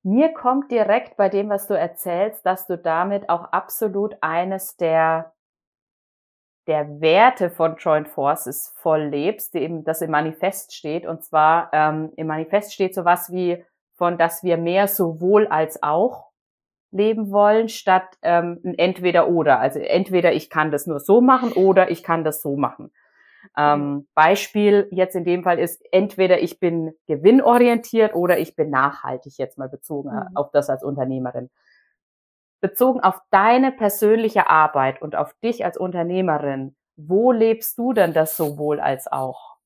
Mir 0.07 0.33
kommt 0.33 0.71
direkt 0.71 1.17
bei 1.17 1.27
dem, 1.27 1.49
was 1.49 1.67
du 1.67 1.73
erzählst, 1.73 2.45
dass 2.45 2.65
du 2.65 2.77
damit 2.77 3.27
auch 3.27 3.51
absolut 3.51 4.15
eines 4.21 4.77
der 4.77 5.33
der 6.65 7.01
Werte 7.01 7.49
von 7.49 7.75
Joint 7.75 8.07
Forces 8.07 8.73
voll 8.77 9.03
lebst, 9.03 9.53
die 9.53 9.59
eben, 9.59 9.83
das 9.83 10.01
im 10.01 10.11
Manifest 10.11 10.73
steht. 10.73 11.05
Und 11.05 11.25
zwar 11.25 11.69
ähm, 11.73 12.13
im 12.15 12.27
Manifest 12.27 12.73
steht 12.73 12.95
sowas 12.95 13.33
wie 13.33 13.65
von, 13.95 14.17
dass 14.17 14.43
wir 14.43 14.55
mehr 14.55 14.87
sowohl 14.87 15.45
als 15.47 15.83
auch 15.83 16.31
leben 16.91 17.29
wollen, 17.29 17.67
statt 17.67 18.07
ähm, 18.21 18.61
entweder 18.77 19.27
oder. 19.27 19.59
Also 19.59 19.79
entweder 19.79 20.31
ich 20.31 20.49
kann 20.49 20.71
das 20.71 20.87
nur 20.87 21.01
so 21.01 21.19
machen 21.19 21.51
oder 21.51 21.91
ich 21.91 22.01
kann 22.01 22.23
das 22.23 22.41
so 22.41 22.55
machen. 22.55 22.93
Ähm, 23.57 24.07
Beispiel 24.13 24.87
jetzt 24.91 25.15
in 25.15 25.23
dem 25.23 25.43
Fall 25.43 25.59
ist, 25.59 25.81
entweder 25.91 26.41
ich 26.41 26.59
bin 26.59 26.93
gewinnorientiert 27.07 28.13
oder 28.13 28.37
ich 28.39 28.55
bin 28.55 28.69
nachhaltig, 28.69 29.37
jetzt 29.37 29.57
mal 29.57 29.69
bezogen 29.69 30.09
mhm. 30.09 30.35
auf 30.35 30.51
das 30.51 30.69
als 30.69 30.83
Unternehmerin. 30.83 31.49
Bezogen 32.59 32.99
auf 33.01 33.21
deine 33.29 33.71
persönliche 33.71 34.49
Arbeit 34.49 35.01
und 35.01 35.15
auf 35.15 35.33
dich 35.43 35.63
als 35.63 35.77
Unternehmerin, 35.77 36.75
wo 36.95 37.31
lebst 37.31 37.77
du 37.77 37.93
denn 37.93 38.13
das 38.13 38.35
sowohl 38.35 38.79
als 38.79 39.11
auch? 39.11 39.57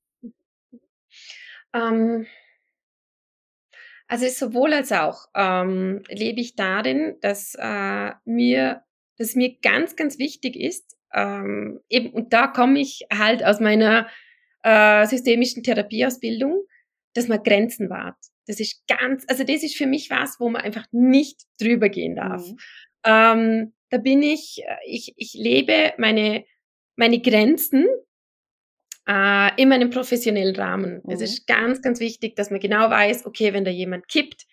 Ähm, 1.73 2.27
also 4.07 4.27
sowohl 4.27 4.73
als 4.73 4.91
auch 4.91 5.27
ähm, 5.33 6.03
lebe 6.09 6.41
ich 6.41 6.57
darin, 6.57 7.15
dass 7.21 7.55
äh, 7.55 8.11
mir, 8.25 8.83
dass 9.17 9.35
mir 9.35 9.57
ganz, 9.61 9.95
ganz 9.95 10.19
wichtig 10.19 10.57
ist, 10.57 10.97
ähm, 11.13 11.79
eben, 11.89 12.11
und 12.11 12.33
da 12.33 12.47
komme 12.47 12.79
ich 12.79 13.05
halt 13.11 13.43
aus 13.43 13.59
meiner 13.59 14.07
äh, 14.63 15.05
systemischen 15.05 15.63
Therapieausbildung, 15.63 16.63
dass 17.13 17.27
man 17.27 17.43
Grenzen 17.43 17.89
wahrt. 17.89 18.17
Das 18.47 18.59
ist 18.59 18.85
ganz, 18.87 19.25
also 19.27 19.43
das 19.43 19.63
ist 19.63 19.75
für 19.75 19.85
mich 19.87 20.09
was, 20.09 20.39
wo 20.39 20.49
man 20.49 20.61
einfach 20.61 20.85
nicht 20.91 21.41
drüber 21.59 21.89
gehen 21.89 22.15
darf. 22.15 22.45
Mhm. 22.47 22.57
Ähm, 23.05 23.73
da 23.89 23.97
bin 23.97 24.23
ich, 24.23 24.61
äh, 24.65 24.77
ich, 24.85 25.13
ich 25.17 25.33
lebe 25.33 25.93
meine, 25.97 26.45
meine 26.95 27.19
Grenzen 27.19 27.87
äh, 29.07 29.61
in 29.61 29.69
meinem 29.69 29.89
professionellen 29.89 30.55
Rahmen. 30.55 31.01
Mhm. 31.03 31.11
Es 31.11 31.21
ist 31.21 31.47
ganz, 31.47 31.81
ganz 31.81 31.99
wichtig, 31.99 32.35
dass 32.35 32.51
man 32.51 32.59
genau 32.59 32.89
weiß, 32.89 33.25
okay, 33.25 33.53
wenn 33.53 33.65
da 33.65 33.71
jemand 33.71 34.07
kippt, 34.07 34.45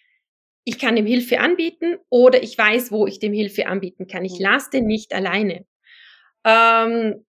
ich 0.65 0.79
kann 0.79 0.97
ihm 0.97 1.07
Hilfe 1.07 1.41
anbieten 1.41 1.97
oder 2.11 2.43
ich 2.43 2.59
weiß, 2.59 2.93
wo 2.93 3.07
ich 3.07 3.21
dem 3.21 3.33
Hilfe 3.33 3.67
anbieten 3.69 4.07
kann. 4.07 4.25
Ich 4.25 4.39
mhm. 4.39 4.45
lasse 4.45 4.71
den 4.71 4.87
nicht 4.87 5.15
alleine. 5.15 5.65
Ähm, 6.49 7.25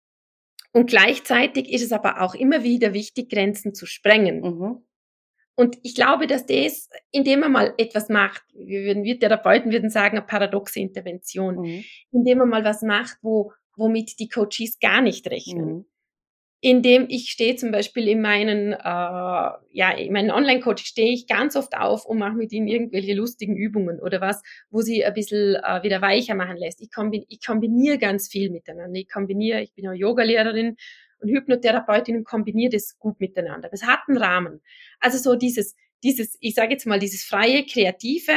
und 0.72 0.88
gleichzeitig 0.88 1.72
ist 1.72 1.82
es 1.82 1.92
aber 1.92 2.20
auch 2.20 2.34
immer 2.34 2.62
wieder 2.62 2.92
wichtig, 2.94 3.30
Grenzen 3.30 3.74
zu 3.74 3.86
sprengen. 3.86 4.40
Mhm. 4.40 4.84
Und 5.56 5.76
ich 5.82 5.96
glaube, 5.96 6.28
dass 6.28 6.46
das, 6.46 6.88
indem 7.10 7.40
man 7.40 7.50
mal 7.50 7.74
etwas 7.78 8.08
macht, 8.08 8.44
wir, 8.54 8.84
würden, 8.84 9.02
wir 9.02 9.18
Therapeuten 9.18 9.72
würden 9.72 9.90
sagen, 9.90 10.18
eine 10.18 10.26
paradoxe 10.26 10.78
Intervention, 10.78 11.56
mhm. 11.56 11.84
indem 12.12 12.38
man 12.38 12.48
mal 12.48 12.64
was 12.64 12.82
macht, 12.82 13.18
wo, 13.22 13.52
womit 13.76 14.20
die 14.20 14.28
Coaches 14.28 14.78
gar 14.78 15.00
nicht 15.00 15.26
rechnen. 15.28 15.66
Mhm 15.66 15.84
indem 16.60 17.06
ich 17.08 17.30
stehe 17.30 17.54
zum 17.54 17.70
Beispiel 17.70 18.08
in 18.08 18.20
meinen, 18.20 18.72
äh, 18.72 18.76
ja, 18.80 19.90
in 19.96 20.12
meinen 20.12 20.32
Online-Coach 20.32 20.84
stehe 20.84 21.12
ich 21.12 21.28
ganz 21.28 21.54
oft 21.54 21.76
auf 21.76 22.04
und 22.04 22.18
mache 22.18 22.34
mit 22.34 22.52
ihnen 22.52 22.66
irgendwelche 22.66 23.14
lustigen 23.14 23.56
Übungen 23.56 24.00
oder 24.00 24.20
was, 24.20 24.42
wo 24.70 24.80
sie 24.80 25.04
ein 25.04 25.14
bisschen 25.14 25.54
äh, 25.54 25.82
wieder 25.84 26.02
weicher 26.02 26.34
machen 26.34 26.56
lässt. 26.56 26.80
Ich, 26.80 26.92
kombin 26.92 27.24
ich 27.28 27.44
kombiniere 27.44 27.98
ganz 27.98 28.28
viel 28.28 28.50
miteinander. 28.50 28.98
Ich 28.98 29.08
kombiniere, 29.08 29.62
ich 29.62 29.72
bin 29.74 29.86
auch 29.86 29.92
Yogalehrerin 29.92 30.76
und 31.20 31.28
Hypnotherapeutin 31.28 32.16
und 32.16 32.24
kombiniere 32.24 32.72
das 32.72 32.98
gut 32.98 33.20
miteinander. 33.20 33.68
Das 33.68 33.84
hat 33.84 34.00
einen 34.08 34.18
Rahmen. 34.18 34.60
Also 34.98 35.18
so 35.18 35.36
dieses, 35.36 35.76
dieses, 36.02 36.36
ich 36.40 36.54
sage 36.54 36.72
jetzt 36.72 36.86
mal, 36.86 36.98
dieses 36.98 37.24
freie, 37.24 37.64
kreative 37.66 38.32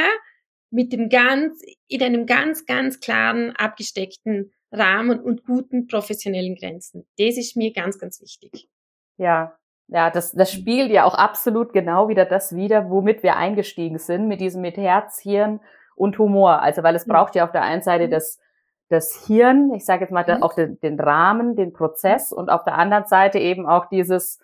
mit 0.70 0.94
dem 0.94 1.10
ganz, 1.10 1.62
in 1.88 2.04
einem 2.04 2.26
ganz, 2.28 2.66
ganz 2.66 3.00
klaren, 3.00 3.52
abgesteckten 3.56 4.52
Rahmen 4.72 5.20
und 5.20 5.46
guten 5.46 5.88
professionellen 5.88 6.56
Grenzen. 6.56 7.06
Das 7.18 7.38
ist 7.38 7.58
mir 7.58 7.74
ganz, 7.74 8.00
ganz 8.00 8.22
wichtig. 8.22 8.70
Ja, 9.18 9.58
ja, 9.88 10.10
das, 10.10 10.32
das 10.32 10.52
spiegelt 10.52 10.90
ja 10.92 11.04
auch 11.04 11.16
absolut 11.16 11.74
genau 11.74 12.08
wieder 12.08 12.26
das 12.26 12.56
wieder, 12.56 12.90
womit 12.90 13.24
wir 13.24 13.36
eingestiegen 13.36 14.00
sind, 14.00 14.30
mit 14.30 14.40
diesem 14.40 14.62
mit 14.62 14.78
Herz, 14.78 15.20
Hirn 15.20 15.60
und 15.96 16.18
Humor. 16.18 16.62
Also 16.62 16.82
weil 16.82 16.96
es 16.96 17.06
mhm. 17.06 17.12
braucht 17.12 17.36
ja 17.36 17.44
auf 17.44 17.52
der 17.52 17.64
einen 17.64 17.82
Seite 17.82 18.08
mhm. 18.08 18.12
das, 18.12 18.40
das 18.88 19.26
Hirn, 19.28 19.74
ich 19.74 19.86
sage 19.86 20.04
jetzt 20.04 20.12
mal 20.12 20.26
mhm. 20.26 20.44
auch 20.44 20.54
den, 20.54 20.80
den 20.80 20.98
Rahmen, 20.98 21.58
den 21.58 21.74
Prozess 21.74 22.32
und 22.32 22.50
auf 22.50 22.64
der 22.64 22.78
anderen 22.78 23.06
Seite 23.06 23.38
eben 23.40 23.68
auch 23.68 23.88
dieses, 23.88 24.40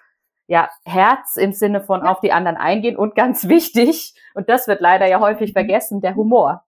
ja, 0.48 0.70
Herz 0.86 1.38
im 1.38 1.54
Sinne 1.54 1.82
von 1.82 2.02
auf 2.02 2.20
die 2.20 2.32
anderen 2.34 2.58
eingehen 2.58 2.98
und 2.98 3.16
ganz 3.16 3.48
wichtig, 3.48 4.16
und 4.34 4.50
das 4.50 4.68
wird 4.68 4.82
leider 4.82 5.08
ja 5.08 5.22
häufig 5.22 5.54
vergessen, 5.54 6.02
der 6.02 6.16
Humor. 6.16 6.64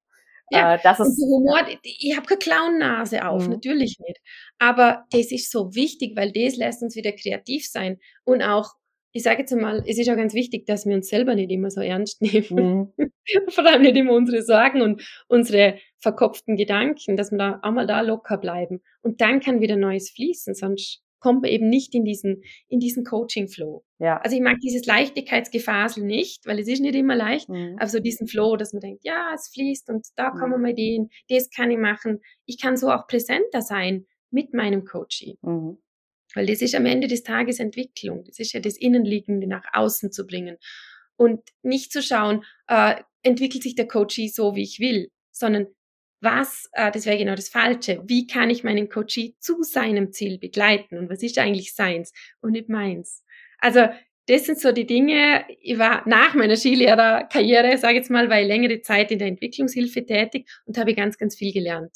Ja, 0.51 0.75
äh, 0.75 0.79
das 0.83 0.99
ist, 0.99 1.21
Humor, 1.21 1.61
ich 1.83 2.15
habe 2.15 2.25
keine 2.25 2.39
Clownnase 2.39 3.25
auf, 3.25 3.45
mhm. 3.45 3.53
natürlich 3.53 3.99
nicht. 3.99 4.19
Aber 4.57 5.05
das 5.11 5.31
ist 5.31 5.51
so 5.51 5.73
wichtig, 5.75 6.15
weil 6.15 6.31
das 6.31 6.55
lässt 6.55 6.81
uns 6.81 6.95
wieder 6.95 7.11
kreativ 7.11 7.67
sein. 7.67 7.99
Und 8.23 8.41
auch, 8.41 8.73
ich 9.11 9.23
sage 9.23 9.39
jetzt 9.39 9.55
mal, 9.55 9.83
es 9.87 9.97
ist 9.97 10.09
auch 10.09 10.15
ganz 10.15 10.33
wichtig, 10.33 10.65
dass 10.65 10.85
wir 10.85 10.95
uns 10.95 11.09
selber 11.09 11.35
nicht 11.35 11.51
immer 11.51 11.71
so 11.71 11.81
ernst 11.81 12.21
nehmen. 12.21 12.93
Mhm. 12.97 13.11
Vor 13.49 13.65
allem 13.65 13.81
nicht 13.81 13.95
immer 13.95 14.13
unsere 14.13 14.41
Sorgen 14.41 14.81
und 14.81 15.03
unsere 15.27 15.77
verkopften 15.97 16.55
Gedanken, 16.55 17.17
dass 17.17 17.31
wir 17.31 17.37
da 17.37 17.59
einmal 17.61 17.87
da 17.87 18.01
locker 18.01 18.37
bleiben. 18.37 18.81
Und 19.01 19.21
dann 19.21 19.39
kann 19.39 19.61
wieder 19.61 19.75
Neues 19.75 20.11
fließen, 20.11 20.55
sonst 20.55 21.01
kommt 21.19 21.41
man 21.41 21.51
eben 21.51 21.69
nicht 21.69 21.93
in 21.95 22.05
diesen, 22.05 22.43
in 22.67 22.79
diesen 22.79 23.03
Coaching-Flow. 23.03 23.83
Ja. 23.99 24.17
Also 24.21 24.35
ich 24.35 24.41
mag 24.41 24.57
dieses 24.59 24.85
Leichtigkeitsgefasel 24.85 26.03
nicht, 26.03 26.45
weil 26.45 26.59
es 26.59 26.67
ist 26.67 26.79
nicht 26.79 26.95
immer 26.95 27.15
leicht, 27.15 27.49
mhm. 27.49 27.75
aber 27.77 27.89
so 27.89 27.99
diesen 27.99 28.27
Flow, 28.27 28.55
dass 28.55 28.73
man 28.73 28.81
denkt, 28.81 29.03
ja, 29.03 29.31
es 29.33 29.49
fließt 29.49 29.89
und 29.89 30.07
da 30.15 30.31
kommen 30.31 30.55
mhm. 30.57 30.61
mal 30.61 30.71
Ideen, 30.71 31.09
das 31.29 31.49
kann 31.49 31.71
ich 31.71 31.77
machen. 31.77 32.21
Ich 32.45 32.59
kann 32.59 32.77
so 32.77 32.89
auch 32.89 33.07
präsenter 33.07 33.61
sein 33.61 34.05
mit 34.31 34.53
meinem 34.53 34.85
Coaching. 34.85 35.35
Mhm. 35.41 35.77
Weil 36.35 36.45
das 36.45 36.61
ist 36.61 36.75
am 36.75 36.85
Ende 36.85 37.07
des 37.07 37.23
Tages 37.23 37.59
Entwicklung. 37.59 38.23
Das 38.25 38.39
ist 38.39 38.53
ja 38.53 38.59
das 38.59 38.77
Innenliegende 38.77 39.47
nach 39.47 39.65
außen 39.73 40.11
zu 40.11 40.25
bringen. 40.27 40.57
Und 41.15 41.41
nicht 41.63 41.91
zu 41.91 42.01
schauen, 42.01 42.45
äh, 42.67 42.95
entwickelt 43.23 43.63
sich 43.63 43.75
der 43.75 43.87
Coachie 43.87 44.29
so, 44.29 44.55
wie 44.55 44.63
ich 44.63 44.79
will, 44.79 45.09
sondern 45.31 45.67
was, 46.21 46.69
äh, 46.73 46.91
das 46.91 47.05
wäre 47.05 47.17
genau 47.17 47.35
das 47.35 47.49
Falsche, 47.49 48.01
wie 48.05 48.27
kann 48.27 48.49
ich 48.49 48.63
meinen 48.63 48.89
Coachie 48.89 49.35
zu 49.39 49.63
seinem 49.63 50.11
Ziel 50.11 50.37
begleiten 50.37 50.97
und 50.97 51.09
was 51.09 51.23
ist 51.23 51.37
eigentlich 51.37 51.73
seins 51.73 52.13
und 52.41 52.51
nicht 52.51 52.69
meins. 52.69 53.23
Also 53.59 53.87
das 54.27 54.45
sind 54.45 54.59
so 54.59 54.71
die 54.71 54.85
Dinge, 54.85 55.45
ich 55.59 55.79
war 55.79 56.07
nach 56.07 56.35
meiner 56.35 56.55
Skilehrerkarriere, 56.55 57.77
sage 57.77 57.93
ich 57.93 57.99
jetzt 57.99 58.11
mal, 58.11 58.29
war 58.29 58.39
ich 58.39 58.47
längere 58.47 58.81
Zeit 58.81 59.11
in 59.11 59.19
der 59.19 59.27
Entwicklungshilfe 59.27 60.05
tätig 60.05 60.47
und 60.65 60.77
habe 60.77 60.93
ganz, 60.93 61.17
ganz 61.17 61.35
viel 61.35 61.51
gelernt, 61.51 61.91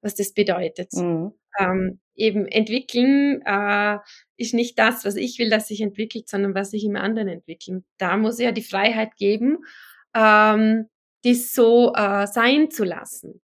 was 0.00 0.14
das 0.14 0.32
bedeutet. 0.32 0.92
Mhm. 0.92 1.32
Ähm, 1.58 2.00
eben 2.14 2.46
entwickeln 2.46 3.42
äh, 3.44 3.98
ist 4.36 4.54
nicht 4.54 4.78
das, 4.78 5.04
was 5.04 5.16
ich 5.16 5.38
will, 5.38 5.50
dass 5.50 5.68
sich 5.68 5.80
entwickelt, 5.80 6.28
sondern 6.28 6.54
was 6.54 6.70
sich 6.70 6.84
im 6.84 6.96
anderen 6.96 7.28
entwickeln. 7.28 7.84
Da 7.98 8.16
muss 8.16 8.38
ich 8.38 8.44
ja 8.44 8.52
die 8.52 8.62
Freiheit 8.62 9.16
geben, 9.16 9.58
ähm, 10.14 10.86
das 11.24 11.52
so 11.52 11.92
äh, 11.94 12.26
sein 12.26 12.70
zu 12.70 12.84
lassen. 12.84 13.40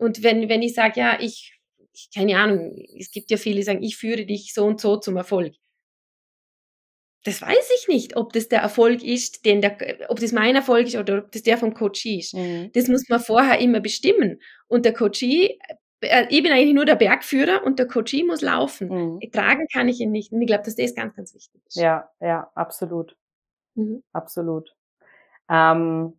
Und 0.00 0.22
wenn, 0.22 0.48
wenn 0.48 0.62
ich 0.62 0.74
sage, 0.74 0.98
ja, 0.98 1.18
ich, 1.20 1.60
ich, 1.92 2.08
keine 2.14 2.38
Ahnung, 2.38 2.74
es 2.98 3.10
gibt 3.10 3.30
ja 3.30 3.36
viele, 3.36 3.56
die 3.56 3.62
sagen, 3.62 3.82
ich 3.82 3.96
führe 3.96 4.24
dich 4.24 4.54
so 4.54 4.64
und 4.64 4.80
so 4.80 4.96
zum 4.96 5.16
Erfolg. 5.16 5.54
Das 7.24 7.42
weiß 7.42 7.70
ich 7.78 7.88
nicht, 7.88 8.16
ob 8.16 8.32
das 8.32 8.48
der 8.48 8.60
Erfolg 8.60 9.02
ist, 9.04 9.44
den 9.44 9.60
der, 9.60 9.76
ob 10.08 10.18
das 10.18 10.32
mein 10.32 10.56
Erfolg 10.56 10.86
ist 10.86 10.96
oder 10.96 11.18
ob 11.18 11.32
das 11.32 11.42
der 11.42 11.58
vom 11.58 11.74
Coachie 11.74 12.20
ist. 12.20 12.34
Mhm. 12.34 12.70
Das 12.72 12.88
muss 12.88 13.06
man 13.10 13.20
vorher 13.20 13.58
immer 13.58 13.80
bestimmen. 13.80 14.40
Und 14.68 14.86
der 14.86 14.94
Coachie, 14.94 15.58
äh, 16.00 16.26
ich 16.30 16.42
bin 16.42 16.50
eigentlich 16.50 16.74
nur 16.74 16.86
der 16.86 16.96
Bergführer 16.96 17.62
und 17.62 17.78
der 17.78 17.86
Coachie 17.86 18.24
muss 18.24 18.40
laufen. 18.40 18.88
Mhm. 18.88 19.32
Tragen 19.32 19.66
kann 19.70 19.88
ich 19.88 20.00
ihn 20.00 20.12
nicht. 20.12 20.32
Und 20.32 20.40
ich 20.40 20.46
glaube, 20.46 20.64
dass 20.64 20.76
das 20.76 20.94
ganz, 20.94 21.14
ganz 21.14 21.34
wichtig 21.34 21.60
ist. 21.66 21.76
Ja, 21.76 22.08
ja, 22.20 22.50
absolut. 22.54 23.14
Mhm. 23.74 24.02
Absolut. 24.14 24.74
Ähm, 25.50 26.14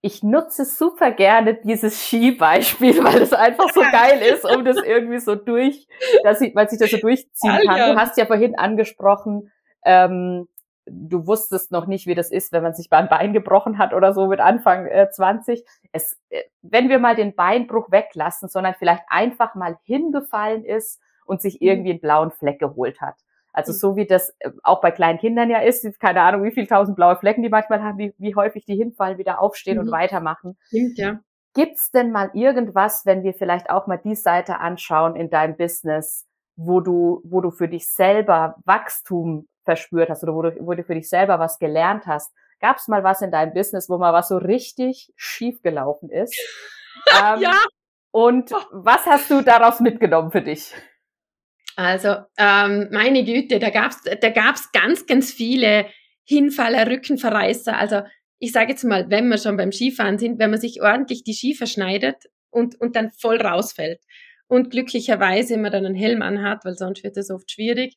ich 0.00 0.22
nutze 0.22 0.64
super 0.64 1.10
gerne 1.10 1.54
dieses 1.54 2.06
Skibeispiel, 2.06 3.02
weil 3.04 3.22
es 3.22 3.32
einfach 3.32 3.70
so 3.70 3.80
geil 3.80 4.20
ist, 4.22 4.44
um 4.44 4.64
das 4.64 4.76
irgendwie 4.76 5.18
so 5.18 5.34
durch, 5.34 5.86
dass 6.22 6.40
ich, 6.40 6.54
weil 6.54 6.68
sich 6.68 6.78
das 6.78 6.90
so 6.90 6.98
durchziehen 6.98 7.60
kann. 7.66 7.94
Du 7.94 8.00
hast 8.00 8.16
ja 8.16 8.26
vorhin 8.26 8.56
angesprochen, 8.56 9.50
ähm, 9.84 10.48
du 10.86 11.26
wusstest 11.26 11.70
noch 11.70 11.86
nicht, 11.86 12.06
wie 12.06 12.14
das 12.14 12.30
ist, 12.30 12.52
wenn 12.52 12.62
man 12.62 12.74
sich 12.74 12.88
beim 12.88 13.08
Bein 13.08 13.32
gebrochen 13.32 13.78
hat 13.78 13.92
oder 13.92 14.12
so 14.12 14.26
mit 14.26 14.40
Anfang 14.40 14.86
äh, 14.86 15.10
20. 15.10 15.64
Es, 15.92 16.18
äh, 16.30 16.42
wenn 16.62 16.88
wir 16.88 16.98
mal 16.98 17.16
den 17.16 17.34
Beinbruch 17.34 17.90
weglassen, 17.90 18.48
sondern 18.48 18.74
vielleicht 18.78 19.02
einfach 19.08 19.54
mal 19.54 19.78
hingefallen 19.82 20.64
ist 20.64 21.00
und 21.24 21.42
sich 21.42 21.60
mhm. 21.60 21.68
irgendwie 21.68 21.90
einen 21.90 22.00
blauen 22.00 22.30
Fleck 22.30 22.58
geholt 22.58 23.00
hat. 23.00 23.16
Also 23.52 23.72
so 23.72 23.96
wie 23.96 24.06
das 24.06 24.34
äh, 24.40 24.50
auch 24.62 24.80
bei 24.80 24.90
kleinen 24.90 25.18
Kindern 25.18 25.50
ja 25.50 25.60
ist, 25.60 25.98
keine 26.00 26.22
Ahnung, 26.22 26.44
wie 26.44 26.52
viel 26.52 26.66
tausend 26.66 26.96
blaue 26.96 27.16
Flecken 27.16 27.42
die 27.42 27.48
manchmal 27.48 27.82
haben, 27.82 27.98
wie, 27.98 28.14
wie 28.18 28.34
häufig 28.34 28.64
die 28.64 28.76
hinfallen, 28.76 29.18
wieder 29.18 29.40
aufstehen 29.40 29.78
mhm. 29.78 29.84
und 29.84 29.90
weitermachen. 29.90 30.56
Stimmt, 30.66 30.98
ja. 30.98 31.20
Gibt's 31.54 31.90
denn 31.90 32.12
mal 32.12 32.30
irgendwas, 32.34 33.04
wenn 33.04 33.24
wir 33.24 33.34
vielleicht 33.34 33.70
auch 33.70 33.86
mal 33.86 33.96
die 33.96 34.14
Seite 34.14 34.60
anschauen 34.60 35.16
in 35.16 35.30
deinem 35.30 35.56
Business, 35.56 36.26
wo 36.56 36.80
du, 36.80 37.20
wo 37.24 37.40
du 37.40 37.50
für 37.50 37.68
dich 37.68 37.90
selber 37.90 38.56
Wachstum 38.64 39.48
verspürt 39.64 40.10
hast 40.10 40.22
oder 40.22 40.34
wo 40.34 40.42
du, 40.42 40.56
wo 40.60 40.74
du 40.74 40.84
für 40.84 40.94
dich 40.94 41.08
selber 41.08 41.38
was 41.38 41.58
gelernt 41.58 42.06
hast? 42.06 42.32
Gab's 42.60 42.88
mal 42.88 43.04
was 43.04 43.22
in 43.22 43.30
deinem 43.30 43.54
Business, 43.54 43.88
wo 43.88 43.98
mal 43.98 44.12
was 44.12 44.28
so 44.28 44.36
richtig 44.36 45.12
schief 45.16 45.62
gelaufen 45.62 46.10
ist? 46.10 46.36
ähm, 47.22 47.40
ja. 47.40 47.54
Und 48.10 48.52
oh. 48.52 48.58
was 48.72 49.06
hast 49.06 49.30
du 49.30 49.42
daraus 49.42 49.80
mitgenommen 49.80 50.30
für 50.30 50.42
dich? 50.42 50.74
Also 51.78 52.16
ähm, 52.36 52.88
meine 52.90 53.24
Güte, 53.24 53.60
da 53.60 53.70
gab's 53.70 54.02
da 54.02 54.30
gab's 54.30 54.72
ganz, 54.72 55.06
ganz 55.06 55.32
viele 55.32 55.86
Hinfaller, 56.24 56.90
Rückenverreißer. 56.90 57.78
Also 57.78 58.02
ich 58.40 58.50
sage 58.50 58.70
jetzt 58.70 58.82
mal, 58.82 59.08
wenn 59.10 59.28
wir 59.28 59.38
schon 59.38 59.56
beim 59.56 59.70
Skifahren 59.70 60.18
sind, 60.18 60.40
wenn 60.40 60.50
man 60.50 60.60
sich 60.60 60.82
ordentlich 60.82 61.22
die 61.22 61.34
Ski 61.34 61.54
verschneidet 61.54 62.16
und, 62.50 62.80
und 62.80 62.96
dann 62.96 63.12
voll 63.12 63.40
rausfällt. 63.40 64.00
Und 64.48 64.70
glücklicherweise 64.70 65.54
immer 65.54 65.70
dann 65.70 65.86
einen 65.86 65.94
Helm 65.94 66.20
anhat, 66.20 66.64
weil 66.64 66.74
sonst 66.74 67.04
wird 67.04 67.16
das 67.16 67.30
oft 67.30 67.48
schwierig. 67.48 67.94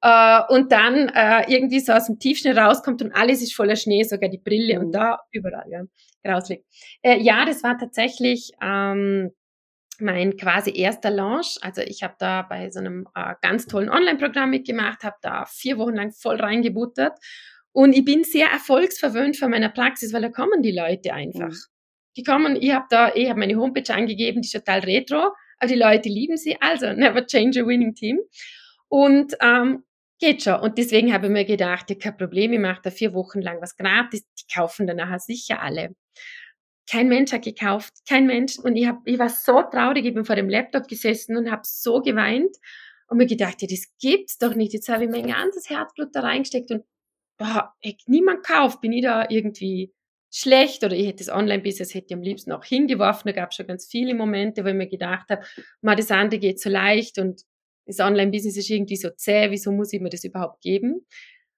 Äh, 0.00 0.40
und 0.48 0.72
dann 0.72 1.08
äh, 1.10 1.44
irgendwie 1.46 1.78
so 1.78 1.92
aus 1.92 2.06
dem 2.06 2.18
Tiefschnee 2.18 2.58
rauskommt 2.58 3.02
und 3.02 3.12
alles 3.14 3.40
ist 3.40 3.54
voller 3.54 3.76
Schnee, 3.76 4.02
sogar 4.02 4.30
die 4.30 4.38
Brille 4.38 4.80
und 4.80 4.90
da 4.90 5.20
überall 5.30 5.66
ja, 5.70 5.84
rausliegt. 6.28 6.64
Äh, 7.02 7.20
ja, 7.20 7.44
das 7.44 7.62
war 7.62 7.78
tatsächlich 7.78 8.50
ähm, 8.60 9.30
mein 10.02 10.36
quasi 10.36 10.72
erster 10.76 11.10
Launch. 11.10 11.58
Also 11.62 11.80
ich 11.82 12.02
habe 12.02 12.14
da 12.18 12.42
bei 12.42 12.70
so 12.70 12.80
einem 12.80 13.08
äh, 13.14 13.34
ganz 13.40 13.66
tollen 13.66 13.88
Online-Programm 13.88 14.50
mitgemacht, 14.50 15.04
habe 15.04 15.16
da 15.22 15.46
vier 15.46 15.78
Wochen 15.78 15.94
lang 15.94 16.12
voll 16.12 16.36
reingebuttert 16.36 17.18
und 17.72 17.94
ich 17.94 18.04
bin 18.04 18.22
sehr 18.24 18.48
erfolgsverwöhnt 18.48 19.36
von 19.36 19.50
meiner 19.50 19.70
Praxis, 19.70 20.12
weil 20.12 20.22
da 20.22 20.28
kommen 20.28 20.62
die 20.62 20.72
Leute 20.72 21.14
einfach. 21.14 21.48
Mhm. 21.48 21.58
Die 22.16 22.22
kommen, 22.22 22.56
ich 22.56 22.72
habe 22.72 22.84
da, 22.90 23.14
ich 23.14 23.28
habe 23.30 23.40
meine 23.40 23.56
Homepage 23.56 23.94
angegeben, 23.94 24.42
die 24.42 24.46
ist 24.46 24.52
total 24.52 24.80
retro, 24.80 25.32
aber 25.58 25.68
die 25.68 25.78
Leute 25.78 26.10
lieben 26.10 26.36
sie, 26.36 26.60
also 26.60 26.92
never 26.92 27.26
change 27.26 27.62
a 27.62 27.66
winning 27.66 27.94
team. 27.94 28.18
Und 28.88 29.34
ähm, 29.40 29.84
geht 30.18 30.42
schon. 30.42 30.60
Und 30.60 30.76
deswegen 30.76 31.14
habe 31.14 31.26
ich 31.26 31.32
mir 31.32 31.46
gedacht, 31.46 31.88
ja, 31.88 31.96
kein 31.96 32.16
Problem, 32.18 32.52
ich 32.52 32.60
mache 32.60 32.82
da 32.82 32.90
vier 32.90 33.14
Wochen 33.14 33.40
lang 33.40 33.62
was 33.62 33.76
gratis, 33.76 34.22
die 34.38 34.54
kaufen 34.54 34.86
dann 34.86 34.98
nachher 34.98 35.18
sicher 35.18 35.62
alle. 35.62 35.94
Kein 36.90 37.08
Mensch 37.08 37.32
hat 37.32 37.42
gekauft, 37.42 37.92
kein 38.08 38.26
Mensch. 38.26 38.58
Und 38.58 38.76
ich, 38.76 38.86
hab, 38.86 39.00
ich 39.06 39.18
war 39.18 39.28
so 39.28 39.62
traurig, 39.62 40.04
ich 40.04 40.14
bin 40.14 40.24
vor 40.24 40.36
dem 40.36 40.48
Laptop 40.48 40.88
gesessen 40.88 41.36
und 41.36 41.50
habe 41.50 41.62
so 41.64 42.00
geweint 42.00 42.56
und 43.08 43.18
mir 43.18 43.26
gedacht, 43.26 43.62
ja, 43.62 43.68
das 43.68 43.86
gibt's 44.00 44.38
doch 44.38 44.54
nicht. 44.54 44.72
Jetzt 44.72 44.88
habe 44.88 45.04
ich 45.04 45.10
mein 45.10 45.26
ganzes 45.28 45.70
Herzblut 45.70 46.08
da 46.12 46.20
reingesteckt 46.20 46.70
und 46.70 46.84
boah, 47.38 47.74
ey, 47.80 47.96
niemand 48.06 48.44
kauft. 48.44 48.80
Bin 48.80 48.92
ich 48.92 49.02
da 49.02 49.26
irgendwie 49.28 49.92
schlecht 50.32 50.82
oder 50.82 50.96
ich 50.96 51.06
hätte 51.06 51.24
das 51.24 51.34
Online-Business 51.34 51.94
hätte 51.94 52.06
ich 52.08 52.14
am 52.14 52.22
liebsten 52.22 52.52
auch 52.52 52.64
hingeworfen. 52.64 53.28
Da 53.28 53.32
gab 53.32 53.52
schon 53.52 53.66
ganz 53.66 53.86
viele 53.86 54.14
Momente, 54.14 54.64
wo 54.64 54.68
ich 54.68 54.74
mir 54.74 54.88
gedacht 54.88 55.28
habe, 55.28 55.44
mal 55.82 55.94
das 55.94 56.10
andere 56.10 56.40
geht 56.40 56.58
so 56.58 56.70
leicht 56.70 57.18
und 57.18 57.42
das 57.86 58.00
Online-Business 58.00 58.56
ist 58.56 58.70
irgendwie 58.70 58.96
so 58.96 59.10
zäh, 59.10 59.50
wieso 59.50 59.72
muss 59.72 59.92
ich 59.92 60.00
mir 60.00 60.08
das 60.08 60.24
überhaupt 60.24 60.62
geben? 60.62 61.06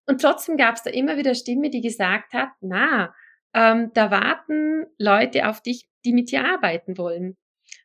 Und 0.06 0.20
trotzdem 0.20 0.56
gab 0.56 0.74
es 0.74 0.82
da 0.82 0.90
immer 0.90 1.16
wieder 1.16 1.34
Stimme, 1.34 1.70
die 1.70 1.80
gesagt 1.80 2.32
hat, 2.32 2.50
na, 2.60 3.14
ähm, 3.54 3.90
da 3.94 4.10
warten 4.10 4.86
Leute 4.98 5.48
auf 5.48 5.62
dich, 5.62 5.86
die 6.04 6.12
mit 6.12 6.30
dir 6.30 6.44
arbeiten 6.44 6.98
wollen. 6.98 7.36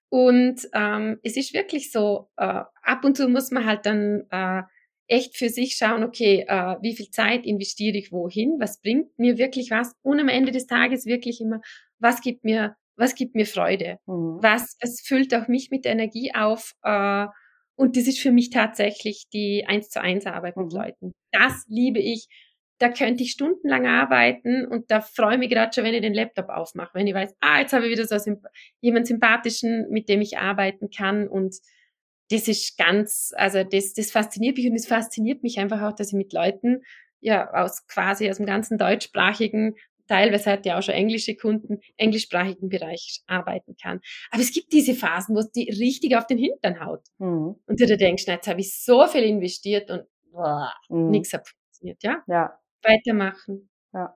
Und 0.09 0.67
ähm, 0.73 1.19
es 1.23 1.37
ist 1.37 1.53
wirklich 1.53 1.91
so, 1.91 2.29
äh, 2.37 2.63
ab 2.81 3.05
und 3.05 3.15
zu 3.15 3.27
muss 3.29 3.51
man 3.51 3.65
halt 3.65 3.85
dann 3.85 4.23
äh, 4.31 4.63
echt 5.07 5.37
für 5.37 5.49
sich 5.49 5.75
schauen, 5.75 6.03
okay, 6.03 6.45
äh, 6.47 6.75
wie 6.81 6.95
viel 6.95 7.09
Zeit 7.09 7.45
investiere 7.45 7.97
ich 7.97 8.11
wohin, 8.11 8.57
was 8.59 8.81
bringt 8.81 9.17
mir 9.17 9.37
wirklich 9.37 9.71
was 9.71 9.93
und 10.01 10.19
am 10.19 10.29
Ende 10.29 10.51
des 10.51 10.67
Tages 10.67 11.05
wirklich 11.05 11.41
immer, 11.41 11.61
was 11.99 12.21
gibt 12.21 12.43
mir, 12.43 12.75
was 12.95 13.15
gibt 13.15 13.35
mir 13.35 13.45
Freude, 13.45 13.97
mhm. 14.07 14.39
was, 14.41 14.77
was 14.81 15.01
füllt 15.01 15.33
auch 15.35 15.47
mich 15.47 15.69
mit 15.71 15.85
Energie 15.85 16.33
auf 16.33 16.73
äh, 16.83 17.27
und 17.75 17.95
das 17.95 18.07
ist 18.07 18.19
für 18.19 18.31
mich 18.31 18.49
tatsächlich 18.49 19.29
die 19.31 19.63
eins 19.65 19.89
zu 19.89 20.01
eins 20.01 20.25
Arbeit 20.25 20.57
mit 20.57 20.73
mhm. 20.73 20.77
Leuten. 20.77 21.13
Das 21.31 21.65
liebe 21.67 21.99
ich 21.99 22.27
da 22.79 22.89
könnte 22.89 23.23
ich 23.23 23.31
stundenlang 23.31 23.85
arbeiten 23.85 24.65
und 24.65 24.89
da 24.89 25.01
freue 25.01 25.33
ich 25.33 25.39
mich 25.39 25.49
gerade 25.49 25.71
schon, 25.73 25.83
wenn 25.83 25.93
ich 25.93 26.01
den 26.01 26.13
Laptop 26.13 26.49
aufmache, 26.49 26.91
wenn 26.93 27.07
ich 27.07 27.13
weiß, 27.13 27.35
ah, 27.41 27.59
jetzt 27.59 27.73
habe 27.73 27.85
ich 27.85 27.91
wieder 27.91 28.07
so 28.07 28.17
symp 28.17 28.45
jemand 28.81 29.07
sympathischen, 29.07 29.89
mit 29.89 30.09
dem 30.09 30.21
ich 30.21 30.37
arbeiten 30.37 30.89
kann 30.89 31.27
und 31.27 31.55
das 32.31 32.47
ist 32.47 32.77
ganz, 32.77 33.33
also 33.35 33.63
das, 33.63 33.93
das 33.93 34.11
fasziniert 34.11 34.57
mich 34.57 34.69
und 34.69 34.75
es 34.75 34.87
fasziniert 34.87 35.43
mich 35.43 35.59
einfach 35.59 35.81
auch, 35.81 35.93
dass 35.93 36.09
ich 36.09 36.13
mit 36.13 36.31
Leuten 36.31 36.81
ja 37.19 37.51
aus 37.51 37.85
quasi 37.87 38.29
aus 38.29 38.37
dem 38.37 38.45
ganzen 38.45 38.77
deutschsprachigen 38.77 39.75
teilweise 40.09 40.51
hat 40.51 40.65
ja 40.65 40.77
auch 40.77 40.81
schon 40.81 40.95
englische 40.95 41.35
Kunden, 41.35 41.79
englischsprachigen 41.95 42.67
Bereich 42.67 43.21
arbeiten 43.27 43.75
kann. 43.81 44.01
Aber 44.31 44.41
es 44.41 44.51
gibt 44.51 44.73
diese 44.73 44.95
Phasen, 44.95 45.35
wo 45.35 45.39
es 45.39 45.51
die 45.51 45.69
richtig 45.69 46.17
auf 46.17 46.25
den 46.25 46.39
Hintern 46.39 46.83
haut. 46.83 47.03
Mhm. 47.19 47.55
Und 47.65 47.79
du 47.79 47.85
da 47.85 47.95
denkst, 47.95 48.23
na, 48.27 48.33
jetzt 48.33 48.47
habe 48.47 48.59
ich 48.59 48.83
so 48.83 49.05
viel 49.05 49.23
investiert 49.23 49.91
und 49.91 50.05
mhm. 50.89 51.11
nichts 51.11 51.31
hat 51.31 51.47
funktioniert, 51.47 52.03
ja? 52.03 52.23
Ja. 52.27 52.59
Weitermachen. 52.83 53.69
Ja. 53.93 54.15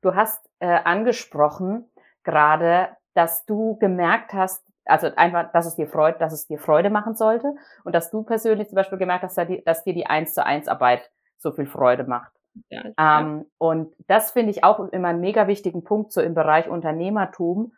Du 0.00 0.14
hast 0.14 0.48
äh, 0.60 0.66
angesprochen 0.66 1.90
gerade, 2.22 2.88
dass 3.14 3.46
du 3.46 3.76
gemerkt 3.78 4.32
hast, 4.32 4.64
also 4.84 5.08
einfach, 5.16 5.50
dass 5.52 5.66
es 5.66 5.74
dir 5.74 5.88
Freude, 5.88 6.18
dass 6.18 6.32
es 6.32 6.46
dir 6.46 6.58
Freude 6.58 6.90
machen 6.90 7.16
sollte 7.16 7.54
und 7.84 7.94
dass 7.94 8.10
du 8.10 8.22
persönlich 8.22 8.68
zum 8.68 8.76
Beispiel 8.76 8.98
gemerkt 8.98 9.24
hast, 9.24 9.38
dass 9.64 9.84
dir 9.84 9.94
die 9.94 10.06
eins 10.06 10.34
zu 10.34 10.44
eins 10.44 10.68
Arbeit 10.68 11.10
so 11.38 11.52
viel 11.52 11.66
Freude 11.66 12.04
macht. 12.04 12.32
Ja, 12.70 12.84
ähm, 12.98 13.46
und 13.58 13.94
das 14.06 14.30
finde 14.30 14.50
ich 14.50 14.64
auch 14.64 14.80
immer 14.88 15.08
einen 15.08 15.20
mega 15.20 15.46
wichtigen 15.46 15.84
Punkt 15.84 16.12
so 16.12 16.20
im 16.20 16.34
Bereich 16.34 16.68
Unternehmertum. 16.68 17.72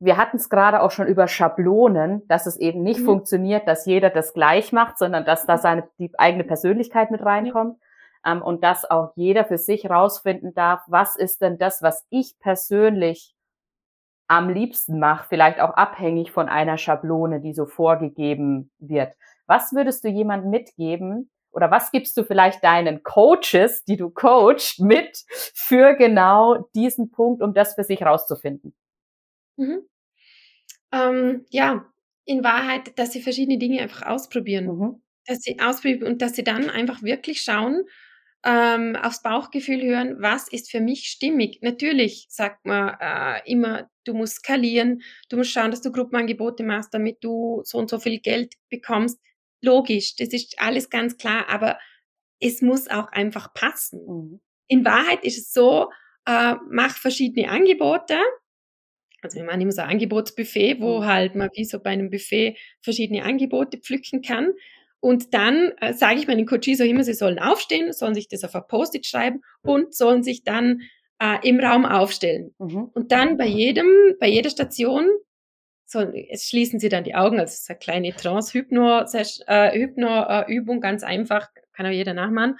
Wir 0.00 0.16
hatten 0.16 0.36
es 0.36 0.48
gerade 0.48 0.82
auch 0.82 0.92
schon 0.92 1.08
über 1.08 1.26
Schablonen, 1.26 2.26
dass 2.28 2.46
es 2.46 2.56
eben 2.56 2.82
nicht 2.82 3.00
mhm. 3.00 3.06
funktioniert, 3.06 3.66
dass 3.66 3.86
jeder 3.86 4.10
das 4.10 4.34
gleich 4.34 4.72
macht, 4.72 4.98
sondern 4.98 5.24
dass 5.24 5.46
da 5.46 5.58
seine 5.58 5.88
die 5.98 6.12
eigene 6.16 6.44
Persönlichkeit 6.44 7.10
mit 7.10 7.24
reinkommt 7.24 7.78
ja. 7.80 7.87
Ähm, 8.28 8.42
und 8.42 8.62
dass 8.62 8.88
auch 8.90 9.12
jeder 9.16 9.44
für 9.44 9.58
sich 9.58 9.88
rausfinden 9.88 10.54
darf, 10.54 10.82
was 10.86 11.16
ist 11.16 11.40
denn 11.40 11.58
das, 11.58 11.82
was 11.82 12.06
ich 12.10 12.38
persönlich 12.38 13.34
am 14.28 14.50
liebsten 14.50 14.98
mache, 14.98 15.26
vielleicht 15.28 15.60
auch 15.60 15.70
abhängig 15.70 16.30
von 16.30 16.48
einer 16.48 16.76
Schablone, 16.76 17.40
die 17.40 17.54
so 17.54 17.64
vorgegeben 17.64 18.70
wird. 18.78 19.14
Was 19.46 19.72
würdest 19.72 20.04
du 20.04 20.08
jemandem 20.08 20.50
mitgeben, 20.50 21.30
oder 21.50 21.70
was 21.70 21.90
gibst 21.90 22.16
du 22.16 22.24
vielleicht 22.24 22.62
deinen 22.62 23.02
Coaches, 23.02 23.84
die 23.84 23.96
du 23.96 24.10
coachst, 24.10 24.80
mit 24.80 25.24
für 25.54 25.94
genau 25.94 26.68
diesen 26.74 27.10
Punkt, 27.10 27.42
um 27.42 27.54
das 27.54 27.74
für 27.74 27.84
sich 27.84 28.02
rauszufinden? 28.02 28.74
Mhm. 29.56 29.80
Ähm, 30.92 31.46
ja, 31.50 31.86
in 32.24 32.44
Wahrheit, 32.44 32.98
dass 32.98 33.12
sie 33.12 33.22
verschiedene 33.22 33.58
Dinge 33.58 33.80
einfach 33.80 34.06
ausprobieren. 34.06 34.66
Mhm. 34.66 35.02
Dass 35.26 35.40
sie 35.40 35.58
ausprobieren 35.58 36.04
und 36.04 36.22
dass 36.22 36.34
sie 36.34 36.44
dann 36.44 36.70
einfach 36.70 37.02
wirklich 37.02 37.40
schauen, 37.40 37.82
ähm, 38.44 38.96
aufs 38.96 39.22
Bauchgefühl 39.22 39.82
hören, 39.82 40.16
was 40.20 40.48
ist 40.48 40.70
für 40.70 40.80
mich 40.80 41.06
stimmig. 41.08 41.58
Natürlich 41.62 42.26
sagt 42.28 42.64
man 42.64 42.96
äh, 43.00 43.40
immer, 43.50 43.90
du 44.04 44.14
musst 44.14 44.36
skalieren, 44.36 45.02
du 45.28 45.36
musst 45.36 45.50
schauen, 45.50 45.70
dass 45.70 45.82
du 45.82 45.90
Gruppenangebote 45.90 46.62
machst, 46.62 46.94
damit 46.94 47.18
du 47.22 47.62
so 47.64 47.78
und 47.78 47.90
so 47.90 47.98
viel 47.98 48.20
Geld 48.20 48.54
bekommst. 48.70 49.18
Logisch, 49.60 50.14
das 50.16 50.28
ist 50.28 50.54
alles 50.58 50.88
ganz 50.88 51.16
klar, 51.16 51.48
aber 51.48 51.78
es 52.40 52.62
muss 52.62 52.88
auch 52.88 53.08
einfach 53.08 53.52
passen. 53.54 54.00
Mhm. 54.06 54.40
In 54.68 54.84
Wahrheit 54.84 55.24
ist 55.24 55.38
es 55.38 55.52
so, 55.52 55.90
äh, 56.26 56.54
mach 56.70 56.96
verschiedene 56.96 57.50
Angebote. 57.50 58.18
Also 59.20 59.38
wir 59.38 59.44
machen 59.44 59.60
immer 59.60 59.72
so 59.72 59.82
ein 59.82 59.90
Angebotsbuffet, 59.90 60.80
wo 60.80 61.00
mhm. 61.00 61.06
halt 61.06 61.34
man 61.34 61.50
wie 61.54 61.64
so 61.64 61.80
bei 61.80 61.90
einem 61.90 62.10
Buffet 62.10 62.56
verschiedene 62.80 63.24
Angebote 63.24 63.78
pflücken 63.78 64.22
kann. 64.22 64.52
Und 65.00 65.32
dann 65.34 65.72
äh, 65.80 65.94
sage 65.94 66.18
ich 66.18 66.26
meinen 66.26 66.46
Coaches 66.46 66.80
auch 66.80 66.84
immer, 66.84 67.04
sie 67.04 67.14
sollen 67.14 67.38
aufstehen, 67.38 67.92
sollen 67.92 68.14
sich 68.14 68.28
das 68.28 68.44
auf 68.44 68.54
ein 68.54 68.66
Post-it 68.68 69.06
schreiben 69.06 69.42
und 69.62 69.94
sollen 69.94 70.22
sich 70.22 70.42
dann 70.42 70.80
äh, 71.20 71.38
im 71.48 71.60
Raum 71.60 71.86
aufstellen. 71.86 72.54
Mhm. 72.58 72.90
Und 72.94 73.12
dann 73.12 73.36
bei 73.36 73.46
jedem, 73.46 73.86
bei 74.18 74.28
jeder 74.28 74.50
Station 74.50 75.08
so, 75.90 76.00
jetzt 76.00 76.50
schließen 76.50 76.78
Sie 76.78 76.90
dann 76.90 77.04
die 77.04 77.14
Augen, 77.14 77.40
also 77.40 77.52
es 77.52 77.60
ist 77.60 77.70
eine 77.70 77.78
kleine 77.78 78.12
Trance-Hypno-Übung, 78.14 79.38
äh, 79.46 80.44
Hypno, 80.46 80.80
ganz 80.80 81.02
einfach, 81.02 81.48
kann 81.72 81.86
auch 81.86 81.90
jeder 81.90 82.12
nachmachen. 82.12 82.58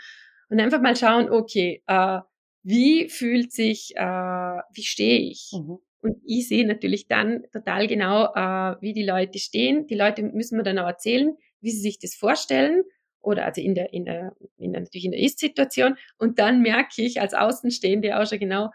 Und 0.48 0.60
einfach 0.60 0.80
mal 0.80 0.96
schauen, 0.96 1.28
okay, 1.30 1.82
äh, 1.86 2.20
wie 2.62 3.10
fühlt 3.10 3.52
sich, 3.52 3.92
äh, 3.96 4.02
wie 4.02 4.82
stehe 4.82 5.20
ich? 5.20 5.50
Mhm. 5.52 5.78
Und 6.00 6.16
ich 6.24 6.48
sehe 6.48 6.66
natürlich 6.66 7.06
dann 7.06 7.42
total 7.52 7.86
genau, 7.86 8.32
äh, 8.34 8.76
wie 8.80 8.94
die 8.94 9.04
Leute 9.04 9.38
stehen. 9.38 9.86
Die 9.86 9.94
Leute 9.96 10.22
müssen 10.22 10.56
mir 10.56 10.62
dann 10.62 10.78
auch 10.78 10.86
erzählen, 10.86 11.36
wie 11.60 11.70
sie 11.70 11.80
sich 11.80 11.98
das 11.98 12.14
vorstellen 12.14 12.84
oder 13.20 13.44
also 13.44 13.60
in 13.60 13.74
der, 13.74 13.92
in 13.92 14.04
der, 14.04 14.34
in 14.56 14.72
der 14.72 14.82
natürlich 14.82 15.04
in 15.04 15.12
der 15.12 15.20
Ist-Situation. 15.20 15.96
Und 16.18 16.38
dann 16.38 16.62
merke 16.62 17.02
ich 17.02 17.20
als 17.20 17.34
Außenstehende 17.34 18.18
auch 18.18 18.26
schon 18.26 18.38
genau, 18.38 18.70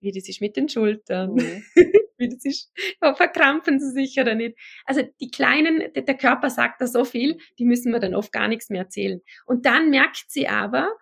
wie 0.00 0.12
das 0.12 0.28
ist 0.28 0.40
mit 0.40 0.56
den 0.56 0.68
Schultern. 0.68 1.34
Mhm. 1.34 1.64
wie 2.18 2.28
das 2.28 2.44
ist, 2.44 2.72
verkrampfen 2.98 3.78
sie 3.78 3.90
sich 3.90 4.18
oder 4.18 4.34
nicht. 4.34 4.58
Also 4.84 5.02
die 5.20 5.30
kleinen, 5.30 5.92
der 5.94 6.16
Körper 6.16 6.50
sagt 6.50 6.80
da 6.80 6.86
so 6.86 7.04
viel, 7.04 7.38
die 7.58 7.64
müssen 7.64 7.92
wir 7.92 8.00
dann 8.00 8.14
oft 8.14 8.32
gar 8.32 8.48
nichts 8.48 8.70
mehr 8.70 8.82
erzählen. 8.82 9.20
Und 9.44 9.66
dann 9.66 9.90
merkt 9.90 10.24
sie 10.28 10.48
aber, 10.48 10.96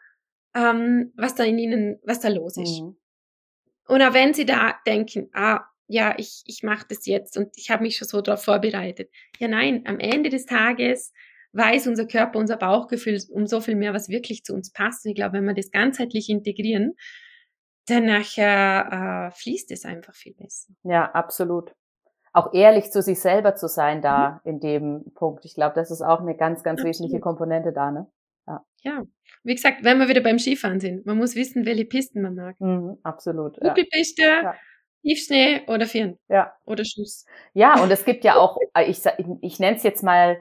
ähm, 0.54 1.12
was 1.16 1.34
da 1.34 1.44
in 1.44 1.58
ihnen, 1.58 1.98
was 2.04 2.20
da 2.20 2.28
los 2.28 2.56
ist. 2.56 2.80
Mhm. 2.80 2.96
Und 3.86 4.02
auch 4.02 4.14
wenn 4.14 4.34
sie 4.34 4.46
da 4.46 4.76
denken, 4.86 5.28
ah, 5.34 5.64
ja, 5.86 6.14
ich, 6.18 6.42
ich 6.46 6.62
mache 6.62 6.86
das 6.88 7.06
jetzt 7.06 7.36
und 7.36 7.48
ich 7.56 7.70
habe 7.70 7.82
mich 7.82 7.96
schon 7.96 8.08
so 8.08 8.20
darauf 8.20 8.42
vorbereitet. 8.42 9.10
Ja, 9.38 9.48
nein, 9.48 9.84
am 9.86 9.98
Ende 9.98 10.30
des 10.30 10.46
Tages 10.46 11.12
weiß 11.52 11.86
unser 11.86 12.06
Körper, 12.06 12.38
unser 12.38 12.56
Bauchgefühl 12.56 13.18
um 13.30 13.46
so 13.46 13.60
viel 13.60 13.76
mehr, 13.76 13.94
was 13.94 14.08
wirklich 14.08 14.44
zu 14.44 14.54
uns 14.54 14.72
passt. 14.72 15.04
Und 15.04 15.10
ich 15.10 15.16
glaube, 15.16 15.34
wenn 15.34 15.44
wir 15.44 15.54
das 15.54 15.70
ganzheitlich 15.70 16.28
integrieren, 16.28 16.94
dann 17.86 18.06
nachher 18.06 19.30
äh, 19.30 19.38
fließt 19.38 19.70
es 19.70 19.84
einfach 19.84 20.14
viel 20.14 20.34
besser. 20.34 20.72
Ja, 20.82 21.10
absolut. 21.12 21.74
Auch 22.32 22.52
ehrlich 22.52 22.90
zu 22.90 23.02
sich 23.02 23.20
selber 23.20 23.54
zu 23.54 23.68
sein 23.68 24.02
da 24.02 24.40
mhm. 24.44 24.50
in 24.50 24.60
dem 24.60 25.04
Punkt. 25.14 25.44
Ich 25.44 25.54
glaube, 25.54 25.74
das 25.74 25.90
ist 25.90 26.02
auch 26.02 26.20
eine 26.20 26.36
ganz, 26.36 26.62
ganz 26.62 26.80
absolut. 26.80 26.88
wesentliche 26.88 27.20
Komponente 27.20 27.72
da, 27.72 27.90
ne? 27.90 28.06
Ja. 28.46 28.64
ja. 28.82 29.02
Wie 29.42 29.54
gesagt, 29.54 29.84
wenn 29.84 29.98
wir 29.98 30.08
wieder 30.08 30.22
beim 30.22 30.38
Skifahren 30.38 30.80
sind, 30.80 31.06
man 31.06 31.16
muss 31.16 31.34
wissen, 31.34 31.64
welche 31.66 31.84
Pisten 31.84 32.22
man 32.22 32.34
mag. 32.34 32.60
Mhm, 32.60 32.98
absolut. 33.02 33.60
Kugelpiste, 33.60 34.22
ja. 34.22 34.54
Tiefschnee 35.04 35.62
oder 35.66 35.86
Firn. 35.86 36.18
Ja. 36.28 36.54
Oder 36.64 36.84
Schuss. 36.84 37.26
Ja, 37.52 37.80
und 37.82 37.90
es 37.90 38.04
gibt 38.04 38.24
ja 38.24 38.36
auch, 38.36 38.58
äh, 38.74 38.84
ich, 38.84 39.02
ich, 39.42 39.60
nenne 39.60 39.76
es 39.76 39.82
jetzt 39.82 40.02
mal 40.02 40.38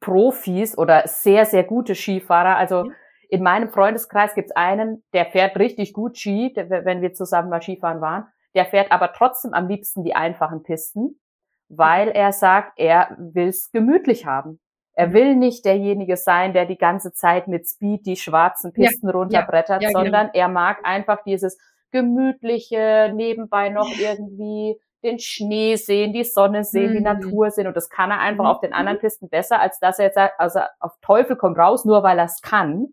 Profis 0.00 0.76
oder 0.76 1.06
sehr, 1.06 1.46
sehr 1.46 1.64
gute 1.64 1.94
Skifahrer. 1.94 2.56
Also 2.56 2.90
in 3.28 3.42
meinem 3.42 3.70
Freundeskreis 3.70 4.34
gibt 4.34 4.50
es 4.50 4.56
einen, 4.56 5.04
der 5.12 5.26
fährt 5.26 5.56
richtig 5.58 5.92
gut 5.92 6.18
Ski, 6.18 6.52
der, 6.52 6.68
wenn 6.84 7.02
wir 7.02 7.14
zusammen 7.14 7.50
mal 7.50 7.62
Skifahren 7.62 8.00
waren. 8.00 8.26
Der 8.54 8.66
fährt 8.66 8.90
aber 8.90 9.12
trotzdem 9.12 9.54
am 9.54 9.68
liebsten 9.68 10.02
die 10.02 10.16
einfachen 10.16 10.64
Pisten, 10.64 11.20
weil 11.68 12.08
er 12.08 12.32
sagt, 12.32 12.72
er 12.80 13.16
will's 13.16 13.70
gemütlich 13.70 14.26
haben. 14.26 14.58
Er 14.94 15.08
mhm. 15.08 15.12
will 15.12 15.36
nicht 15.36 15.64
derjenige 15.64 16.16
sein, 16.16 16.52
der 16.52 16.66
die 16.66 16.78
ganze 16.78 17.12
Zeit 17.12 17.46
mit 17.46 17.68
Speed 17.68 18.06
die 18.06 18.16
schwarzen 18.16 18.72
Pisten 18.72 19.06
ja, 19.06 19.12
runterbrettert, 19.12 19.82
ja, 19.82 19.88
ja, 19.88 19.92
genau. 19.92 20.00
sondern 20.00 20.26
genau. 20.32 20.38
er 20.44 20.48
mag 20.48 20.78
einfach 20.82 21.22
dieses 21.22 21.58
gemütliche, 21.90 23.12
nebenbei 23.14 23.68
noch 23.68 23.90
irgendwie 23.98 24.76
den 25.02 25.18
Schnee 25.18 25.76
sehen, 25.76 26.12
die 26.12 26.24
Sonne 26.24 26.64
sehen, 26.64 26.90
mhm. 26.90 26.96
die 26.96 27.02
Natur 27.02 27.50
sehen. 27.50 27.66
Und 27.66 27.76
das 27.76 27.88
kann 27.88 28.10
er 28.10 28.20
einfach 28.20 28.44
mhm. 28.44 28.50
auf 28.50 28.60
den 28.60 28.72
anderen 28.72 28.98
Pisten 28.98 29.28
besser, 29.28 29.60
als 29.60 29.78
dass 29.78 29.98
er 29.98 30.06
jetzt 30.06 30.18
also 30.38 30.60
auf 30.78 30.92
Teufel 31.00 31.36
komm 31.36 31.54
raus, 31.54 31.84
nur 31.84 32.02
weil 32.02 32.18
er 32.18 32.26
es 32.26 32.42
kann, 32.42 32.88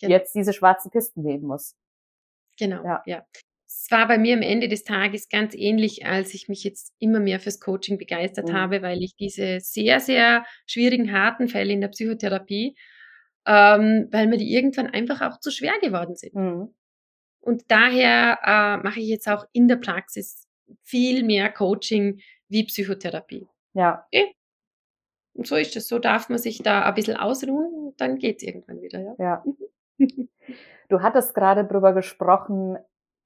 genau. 0.00 0.12
jetzt 0.12 0.34
diese 0.34 0.52
schwarzen 0.52 0.90
Pisten 0.90 1.22
nehmen 1.22 1.46
muss. 1.46 1.76
Genau, 2.58 2.84
ja. 2.84 3.02
ja. 3.06 3.24
Es 3.66 3.90
war 3.90 4.06
bei 4.06 4.18
mir 4.18 4.36
am 4.36 4.42
Ende 4.42 4.68
des 4.68 4.84
Tages 4.84 5.28
ganz 5.28 5.54
ähnlich, 5.54 6.06
als 6.06 6.32
ich 6.32 6.48
mich 6.48 6.62
jetzt 6.62 6.94
immer 7.00 7.18
mehr 7.18 7.40
fürs 7.40 7.60
Coaching 7.60 7.98
begeistert 7.98 8.48
mhm. 8.48 8.52
habe, 8.52 8.82
weil 8.82 9.02
ich 9.02 9.16
diese 9.16 9.58
sehr, 9.60 10.00
sehr 10.00 10.44
schwierigen, 10.66 11.12
harten 11.12 11.48
Fälle 11.48 11.72
in 11.72 11.80
der 11.80 11.88
Psychotherapie, 11.88 12.76
ähm, 13.46 14.08
weil 14.10 14.28
mir 14.28 14.38
die 14.38 14.54
irgendwann 14.54 14.86
einfach 14.86 15.20
auch 15.20 15.40
zu 15.40 15.50
schwer 15.50 15.74
geworden 15.82 16.14
sind. 16.14 16.34
Und 17.44 17.64
daher 17.68 18.38
äh, 18.42 18.82
mache 18.82 19.00
ich 19.00 19.08
jetzt 19.08 19.28
auch 19.28 19.46
in 19.52 19.68
der 19.68 19.76
Praxis 19.76 20.48
viel 20.82 21.22
mehr 21.22 21.52
Coaching 21.52 22.20
wie 22.48 22.64
Psychotherapie. 22.64 23.46
Ja. 23.74 24.06
Okay? 24.06 24.34
Und 25.34 25.46
so 25.46 25.56
ist 25.56 25.76
es. 25.76 25.88
So 25.88 25.98
darf 25.98 26.30
man 26.30 26.38
sich 26.38 26.62
da 26.62 26.82
ein 26.82 26.94
bisschen 26.94 27.18
ausruhen 27.18 27.88
und 27.88 28.00
dann 28.00 28.16
geht 28.16 28.38
es 28.38 28.44
irgendwann 28.44 28.80
wieder. 28.80 29.00
Ja. 29.00 29.14
ja. 29.18 29.44
Mhm. 29.98 30.28
Du 30.88 31.00
hattest 31.00 31.34
gerade 31.34 31.64
drüber 31.64 31.92
gesprochen, 31.92 32.76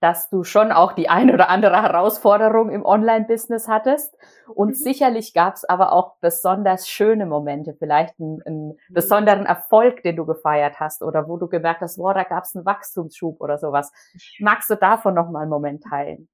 dass 0.01 0.31
du 0.31 0.45
schon 0.45 0.71
auch 0.71 0.93
die 0.93 1.09
ein 1.09 1.33
oder 1.33 1.49
andere 1.49 1.83
Herausforderung 1.83 2.71
im 2.71 2.85
Online-Business 2.85 3.67
hattest. 3.67 4.17
Und 4.55 4.69
mhm. 4.69 4.75
sicherlich 4.75 5.35
gab 5.35 5.55
es 5.55 5.65
aber 5.65 5.93
auch 5.93 6.17
besonders 6.21 6.89
schöne 6.89 7.27
Momente, 7.27 7.75
vielleicht 7.75 8.19
einen, 8.21 8.41
einen, 8.43 8.69
mhm. 8.69 8.77
besonderen 8.91 9.47
Erfolg, 9.47 10.03
den 10.03 10.17
du 10.17 10.25
gefeiert 10.25 10.79
hast 10.79 11.03
oder 11.03 11.29
wo 11.29 11.37
du 11.37 11.49
gemerkt 11.49 11.81
hast, 11.81 11.99
wow, 11.99 12.15
da 12.15 12.23
gab 12.23 12.45
es 12.45 12.55
einen 12.55 12.65
Wachstumsschub 12.65 13.41
oder 13.41 13.59
sowas. 13.59 13.93
Magst 14.39 14.71
du 14.71 14.77
davon 14.77 15.15
noch 15.15 15.31
mal 15.31 15.41
einen 15.41 15.51
Moment 15.51 15.83
teilen? 15.83 16.29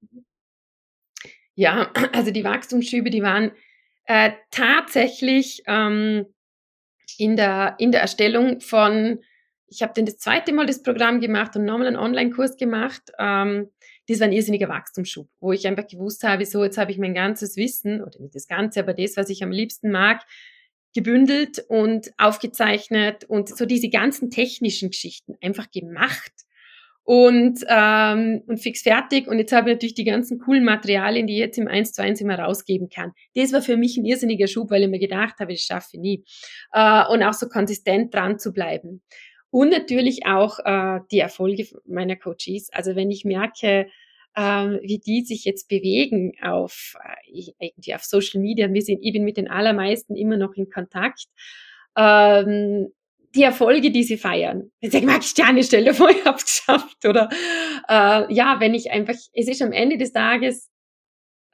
Ja, 1.55 1.87
also 2.13 2.31
die 2.31 2.43
Wachstumsschübe, 2.43 3.09
die 3.09 3.23
waren 3.23 3.51
äh, 4.05 4.31
tatsächlich 4.51 5.63
ähm, 5.65 6.27
in, 7.17 7.35
der, 7.35 7.75
in 7.79 7.91
der 7.91 8.01
Erstellung 8.01 8.59
von 8.59 9.19
ich 9.67 9.81
habe 9.81 9.93
dann 9.95 10.05
das 10.05 10.17
zweite 10.17 10.53
Mal 10.53 10.65
das 10.65 10.83
Programm 10.83 11.19
gemacht 11.19 11.55
und 11.55 11.65
nochmal 11.65 11.87
einen 11.87 11.95
Online-Kurs 11.97 12.57
gemacht. 12.57 13.11
Ähm, 13.19 13.71
das 14.07 14.19
war 14.19 14.27
ein 14.27 14.33
irrsinniger 14.33 14.69
Wachstumsschub, 14.69 15.27
wo 15.39 15.51
ich 15.51 15.67
einfach 15.67 15.87
gewusst 15.87 16.23
habe, 16.23 16.45
so 16.45 16.63
jetzt 16.63 16.77
habe 16.77 16.91
ich 16.91 16.97
mein 16.97 17.15
ganzes 17.15 17.57
Wissen, 17.57 18.01
oder 18.01 18.19
nicht 18.19 18.35
das 18.35 18.47
Ganze, 18.47 18.79
aber 18.79 18.93
das, 18.93 19.17
was 19.17 19.29
ich 19.29 19.43
am 19.43 19.51
liebsten 19.51 19.91
mag, 19.91 20.21
gebündelt 20.93 21.65
und 21.67 22.11
aufgezeichnet 22.17 23.25
und 23.25 23.49
so 23.49 23.65
diese 23.65 23.89
ganzen 23.89 24.29
technischen 24.29 24.91
Geschichten 24.91 25.35
einfach 25.41 25.69
gemacht 25.71 26.31
und, 27.03 27.59
ähm, 27.67 28.43
und 28.47 28.57
fix 28.57 28.81
fertig. 28.81 29.27
Und 29.27 29.37
jetzt 29.37 29.51
habe 29.51 29.69
ich 29.69 29.75
natürlich 29.75 29.93
die 29.93 30.05
ganzen 30.05 30.39
coolen 30.39 30.63
Materialien, 30.63 31.27
die 31.27 31.33
ich 31.33 31.39
jetzt 31.39 31.57
im 31.57 31.67
1 31.67 31.93
zu 31.93 32.01
1 32.01 32.21
immer 32.21 32.39
rausgeben 32.39 32.89
kann. 32.89 33.11
Das 33.35 33.53
war 33.53 33.61
für 33.61 33.77
mich 33.77 33.97
ein 33.97 34.05
irrsinniger 34.05 34.47
Schub, 34.47 34.71
weil 34.71 34.83
ich 34.83 34.89
mir 34.89 34.99
gedacht 34.99 35.35
habe, 35.39 35.53
das 35.53 35.61
schaffe 35.61 35.89
ich 35.93 35.99
nie. 35.99 36.23
Äh, 36.73 37.05
und 37.07 37.23
auch 37.23 37.33
so 37.33 37.47
konsistent 37.47 38.13
dran 38.13 38.39
zu 38.39 38.53
bleiben. 38.53 39.01
Und 39.55 39.69
natürlich 39.69 40.25
auch 40.25 40.59
äh, 40.65 40.99
die 41.11 41.19
Erfolge 41.19 41.65
meiner 41.85 42.17
Coaches. 42.17 42.67
Also 42.73 42.97
wenn 42.97 43.09
ich 43.09 43.23
merke, 43.23 43.87
ähm, 44.35 44.81
wie 44.83 44.99
die 44.99 45.21
sich 45.21 45.45
jetzt 45.45 45.69
bewegen 45.69 46.33
auf 46.41 46.97
äh, 47.01 47.53
irgendwie 47.59 47.95
auf 47.95 48.03
Social 48.03 48.41
Media. 48.41 48.73
Wir 48.73 48.81
sind, 48.81 48.99
ich 49.01 49.13
bin 49.13 49.23
mit 49.23 49.37
den 49.37 49.49
allermeisten 49.49 50.17
immer 50.17 50.35
noch 50.35 50.55
in 50.55 50.69
Kontakt. 50.69 51.27
Ähm, 51.95 52.89
die 53.33 53.43
Erfolge, 53.43 53.91
die 53.91 54.03
sie 54.03 54.17
feiern. 54.17 54.73
Wenn 54.81 54.91
sie 54.91 54.99
sagen, 54.99 55.21
Sterne, 55.21 55.63
stell 55.63 55.85
dir 55.85 55.93
vor, 55.93 56.09
ich 56.09 56.25
hab's 56.25 56.43
geschafft. 56.43 57.05
Oder 57.05 57.29
äh, 57.87 58.33
ja, 58.33 58.57
wenn 58.59 58.73
ich 58.73 58.91
einfach, 58.91 59.15
es 59.31 59.47
ist 59.47 59.61
am 59.61 59.71
Ende 59.71 59.97
des 59.97 60.11
Tages, 60.11 60.69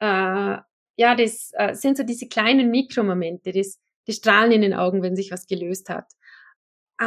äh, 0.00 0.56
ja, 0.96 1.14
das 1.16 1.52
äh, 1.52 1.76
sind 1.76 1.96
so 1.96 2.02
diese 2.02 2.26
kleinen 2.26 2.72
Mikromomente, 2.72 3.52
das, 3.52 3.78
das 4.08 4.16
Strahlen 4.16 4.50
in 4.50 4.62
den 4.62 4.74
Augen, 4.74 5.02
wenn 5.02 5.14
sich 5.14 5.30
was 5.30 5.46
gelöst 5.46 5.88
hat. 5.88 6.06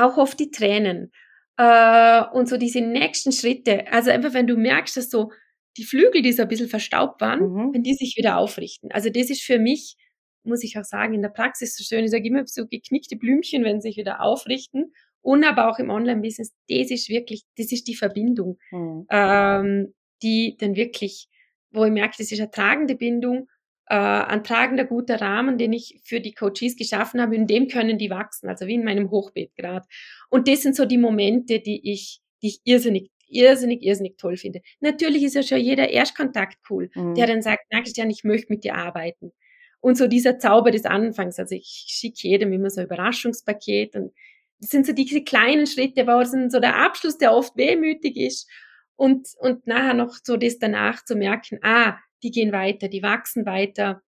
Auch 0.03 0.17
oft 0.17 0.39
die 0.39 0.51
Tränen. 0.51 1.11
Äh, 1.57 2.23
und 2.33 2.49
so 2.49 2.57
diese 2.57 2.81
nächsten 2.81 3.31
Schritte. 3.31 3.91
Also 3.91 4.11
einfach, 4.11 4.33
wenn 4.33 4.47
du 4.47 4.57
merkst, 4.57 4.97
dass 4.97 5.09
so 5.09 5.31
die 5.77 5.83
Flügel, 5.83 6.21
die 6.21 6.31
so 6.31 6.43
ein 6.43 6.47
bisschen 6.47 6.69
verstaubt 6.69 7.21
waren, 7.21 7.39
mhm. 7.39 7.73
wenn 7.73 7.83
die 7.83 7.93
sich 7.93 8.15
wieder 8.17 8.37
aufrichten. 8.37 8.91
Also 8.91 9.09
das 9.09 9.29
ist 9.29 9.41
für 9.41 9.59
mich, 9.59 9.95
muss 10.43 10.63
ich 10.63 10.77
auch 10.77 10.83
sagen, 10.83 11.13
in 11.13 11.21
der 11.21 11.29
Praxis 11.29 11.75
so 11.75 11.83
schön. 11.83 12.05
Ich 12.05 12.11
sage 12.11 12.27
immer 12.27 12.45
so 12.45 12.67
geknickte 12.67 13.15
Blümchen, 13.15 13.63
wenn 13.63 13.81
sie 13.81 13.89
sich 13.89 13.97
wieder 13.97 14.21
aufrichten. 14.21 14.93
Und 15.21 15.43
aber 15.43 15.69
auch 15.69 15.79
im 15.79 15.89
Online-Business, 15.89 16.53
das 16.69 16.91
ist 16.91 17.09
wirklich, 17.09 17.43
das 17.57 17.71
ist 17.71 17.87
die 17.87 17.95
Verbindung, 17.95 18.59
mhm. 18.71 19.07
ähm, 19.09 19.93
die 20.21 20.55
dann 20.59 20.75
wirklich, 20.75 21.27
wo 21.71 21.83
ich 21.83 21.91
merke, 21.91 22.15
das 22.19 22.31
ist 22.31 22.39
eine 22.39 22.51
tragende 22.51 22.95
Bindung, 22.95 23.47
äh, 23.87 23.95
ein 23.95 24.43
tragender 24.43 24.85
guter 24.85 25.21
Rahmen, 25.21 25.57
den 25.57 25.73
ich 25.73 26.01
für 26.03 26.19
die 26.19 26.33
Coaches 26.33 26.75
geschaffen 26.75 27.21
habe, 27.21 27.35
in 27.35 27.47
dem 27.47 27.67
können 27.67 27.97
die 27.97 28.09
wachsen, 28.09 28.49
also 28.49 28.67
wie 28.67 28.75
in 28.75 28.83
meinem 28.83 29.11
Hochbeet 29.11 29.55
gerade. 29.55 29.85
Und 30.29 30.47
das 30.47 30.61
sind 30.61 30.75
so 30.75 30.85
die 30.85 30.97
Momente, 30.97 31.59
die 31.59 31.91
ich, 31.91 32.21
die 32.41 32.47
ich 32.47 32.61
irrsinnig 32.63 33.11
irrsinnig, 33.27 33.83
irrsinnig 33.83 34.17
toll 34.17 34.37
finde. 34.37 34.61
Natürlich 34.79 35.23
ist 35.23 35.35
ja 35.35 35.43
schon 35.43 35.59
jeder 35.59 35.89
Erstkontakt 35.89 36.57
cool, 36.69 36.89
mhm. 36.93 37.15
der 37.15 37.27
dann 37.27 37.41
sagt, 37.41 37.65
na 37.71 37.81
Christian, 37.81 38.09
ich 38.09 38.23
möchte 38.23 38.53
mit 38.53 38.63
dir 38.63 38.75
arbeiten. 38.75 39.31
Und 39.79 39.97
so 39.97 40.07
dieser 40.07 40.39
Zauber 40.39 40.71
des 40.71 40.85
Anfangs, 40.85 41.37
also 41.39 41.53
ich 41.55 41.85
schicke 41.87 42.27
jedem 42.27 42.53
immer 42.53 42.69
so 42.69 42.81
ein 42.81 42.87
Überraschungspaket 42.87 43.95
und 43.95 44.13
das 44.59 44.69
sind 44.69 44.85
so 44.85 44.93
diese 44.93 45.23
kleinen 45.23 45.67
Schritte, 45.67 46.07
wo 46.07 46.23
sind 46.23 46.51
so 46.51 46.59
der 46.59 46.77
Abschluss, 46.77 47.17
der 47.17 47.33
oft 47.33 47.55
wehmütig 47.57 48.15
ist 48.15 48.49
und, 48.95 49.27
und 49.39 49.67
nachher 49.67 49.93
noch 49.93 50.15
so 50.23 50.37
das 50.37 50.57
danach 50.57 51.03
zu 51.03 51.15
merken, 51.15 51.59
ah, 51.61 51.99
die 52.25 52.31
gehen 52.31 52.51
weiter, 52.51 52.89
die 52.89 53.03
wachsen 53.03 53.45
weiter, 53.45 54.01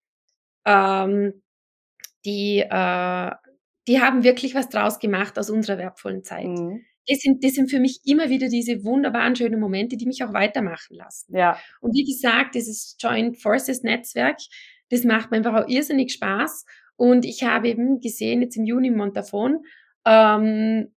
ähm, 0.65 1.41
die, 2.25 2.59
äh, 2.59 3.31
die 3.87 4.01
haben 4.01 4.23
wirklich 4.23 4.53
was 4.55 4.67
draus 4.67 4.99
gemacht 4.99 5.39
aus 5.39 5.49
unserer 5.49 5.77
wertvollen 5.77 6.23
Zeit. 6.23 6.47
Mhm 6.47 6.83
das 7.07 7.19
sind, 7.19 7.43
das 7.43 7.53
sind 7.53 7.69
für 7.69 7.79
mich 7.79 8.01
immer 8.05 8.29
wieder 8.29 8.49
diese 8.49 8.83
wunderbaren, 8.83 9.35
schönen 9.35 9.59
Momente, 9.59 9.97
die 9.97 10.05
mich 10.05 10.23
auch 10.23 10.33
weitermachen 10.33 10.95
lassen. 10.95 11.35
Ja. 11.35 11.57
Und 11.81 11.93
wie 11.93 12.03
gesagt, 12.03 12.55
dieses 12.55 12.97
Joint 12.99 13.41
Forces 13.41 13.83
Netzwerk, 13.83 14.37
das 14.89 15.03
macht 15.03 15.31
mir 15.31 15.37
einfach 15.37 15.55
auch 15.55 15.67
irrsinnig 15.67 16.13
Spaß. 16.13 16.65
Und 16.95 17.25
ich 17.25 17.43
habe 17.43 17.69
eben 17.69 17.99
gesehen, 17.99 18.41
jetzt 18.41 18.57
im 18.57 18.65
Juni 18.65 18.87
in 18.87 18.97
Montafon, 18.97 19.63
ähm, 20.05 20.93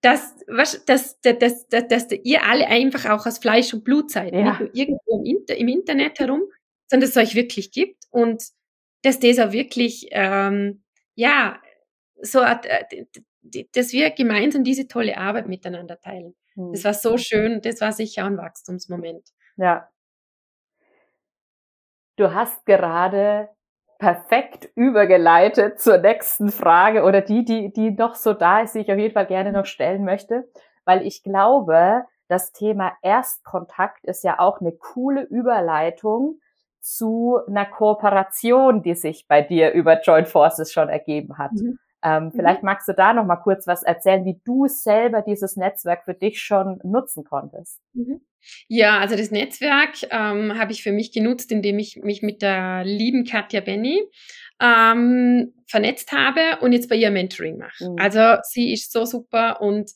dass, 0.00 0.36
was, 0.46 0.84
dass, 0.84 1.20
dass, 1.20 1.38
dass, 1.38 1.66
dass, 1.68 1.88
dass 1.88 2.06
ihr 2.22 2.44
alle 2.44 2.68
einfach 2.68 3.10
auch 3.10 3.26
aus 3.26 3.38
Fleisch 3.38 3.74
und 3.74 3.82
Blut 3.82 4.10
seid. 4.10 4.32
Ja. 4.32 4.44
Nicht 4.44 4.60
nur 4.60 4.74
irgendwo 4.74 5.18
im, 5.18 5.24
Inter 5.24 5.56
im 5.56 5.68
Internet 5.68 6.20
herum, 6.20 6.42
sondern 6.88 7.08
dass 7.08 7.16
es 7.16 7.22
euch 7.22 7.34
wirklich 7.34 7.70
gibt 7.70 8.04
und 8.10 8.42
dass 9.02 9.20
das 9.20 9.38
auch 9.38 9.52
wirklich, 9.52 10.08
ähm, 10.10 10.82
ja, 11.14 11.60
so 12.20 12.40
äh, 12.40 13.06
dass 13.74 13.92
wir 13.92 14.10
gemeinsam 14.10 14.64
diese 14.64 14.88
tolle 14.88 15.16
Arbeit 15.16 15.48
miteinander 15.48 16.00
teilen. 16.00 16.34
Mhm. 16.56 16.72
Das 16.72 16.84
war 16.84 16.94
so 16.94 17.16
schön, 17.16 17.60
das 17.62 17.80
war 17.80 17.92
sicher 17.92 18.24
ein 18.24 18.36
Wachstumsmoment. 18.36 19.28
Ja. 19.56 19.88
Du 22.16 22.34
hast 22.34 22.66
gerade 22.66 23.48
perfekt 23.98 24.70
übergeleitet 24.74 25.80
zur 25.80 25.98
nächsten 25.98 26.50
Frage 26.50 27.02
oder 27.02 27.20
die, 27.20 27.44
die, 27.44 27.72
die 27.72 27.90
noch 27.90 28.14
so 28.14 28.32
da 28.32 28.60
ist, 28.60 28.74
die 28.74 28.80
ich 28.80 28.92
auf 28.92 28.98
jeden 28.98 29.14
Fall 29.14 29.26
gerne 29.26 29.52
noch 29.52 29.66
stellen 29.66 30.04
möchte, 30.04 30.48
weil 30.84 31.06
ich 31.06 31.22
glaube, 31.22 32.04
das 32.28 32.52
Thema 32.52 32.92
Erstkontakt 33.02 34.04
ist 34.04 34.22
ja 34.22 34.38
auch 34.38 34.60
eine 34.60 34.72
coole 34.72 35.22
Überleitung 35.22 36.40
zu 36.80 37.38
einer 37.46 37.66
Kooperation, 37.66 38.82
die 38.82 38.94
sich 38.94 39.26
bei 39.28 39.42
dir 39.42 39.72
über 39.72 40.00
Joint 40.00 40.28
Forces 40.28 40.72
schon 40.72 40.88
ergeben 40.88 41.38
hat. 41.38 41.52
Mhm. 41.52 41.78
Ähm, 42.02 42.24
mhm. 42.26 42.32
vielleicht 42.32 42.62
magst 42.62 42.86
du 42.86 42.92
da 42.92 43.12
noch 43.12 43.24
mal 43.24 43.36
kurz 43.36 43.66
was 43.66 43.82
erzählen, 43.82 44.24
wie 44.24 44.40
du 44.44 44.66
selber 44.68 45.22
dieses 45.22 45.56
Netzwerk 45.56 46.04
für 46.04 46.14
dich 46.14 46.40
schon 46.40 46.78
nutzen 46.84 47.24
konntest. 47.24 47.80
Mhm. 47.92 48.20
Ja, 48.68 48.98
also 48.98 49.16
das 49.16 49.32
Netzwerk 49.32 49.94
ähm, 50.10 50.58
habe 50.58 50.70
ich 50.70 50.82
für 50.82 50.92
mich 50.92 51.12
genutzt, 51.12 51.50
indem 51.50 51.78
ich 51.80 51.96
mich 52.02 52.22
mit 52.22 52.40
der 52.40 52.84
lieben 52.84 53.24
Katja 53.24 53.60
Benny 53.60 54.00
ähm, 54.60 55.54
vernetzt 55.66 56.12
habe 56.12 56.60
und 56.60 56.72
jetzt 56.72 56.88
bei 56.88 56.94
ihr 56.94 57.10
Mentoring 57.10 57.58
mache. 57.58 57.90
Mhm. 57.90 57.96
Also 57.98 58.40
sie 58.44 58.72
ist 58.72 58.92
so 58.92 59.04
super 59.04 59.60
und 59.60 59.90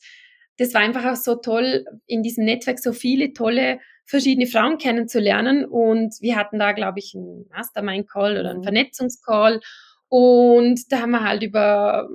das 0.57 0.73
war 0.73 0.81
einfach 0.81 1.05
auch 1.05 1.15
so 1.15 1.35
toll, 1.35 1.85
in 2.05 2.21
diesem 2.21 2.45
Netzwerk 2.45 2.79
so 2.79 2.91
viele 2.91 3.33
tolle 3.33 3.79
verschiedene 4.05 4.47
Frauen 4.47 4.77
kennenzulernen 4.77 5.65
und 5.65 6.15
wir 6.21 6.35
hatten 6.35 6.59
da, 6.59 6.71
glaube 6.73 6.99
ich, 6.99 7.13
einen 7.15 7.47
Mastermind-Call 7.49 8.37
oder 8.37 8.49
einen 8.49 8.59
mhm. 8.59 8.63
Vernetzungscall 8.63 9.61
und 10.09 10.91
da 10.91 11.01
haben 11.01 11.11
wir 11.11 11.23
halt 11.23 11.41
über, 11.41 12.07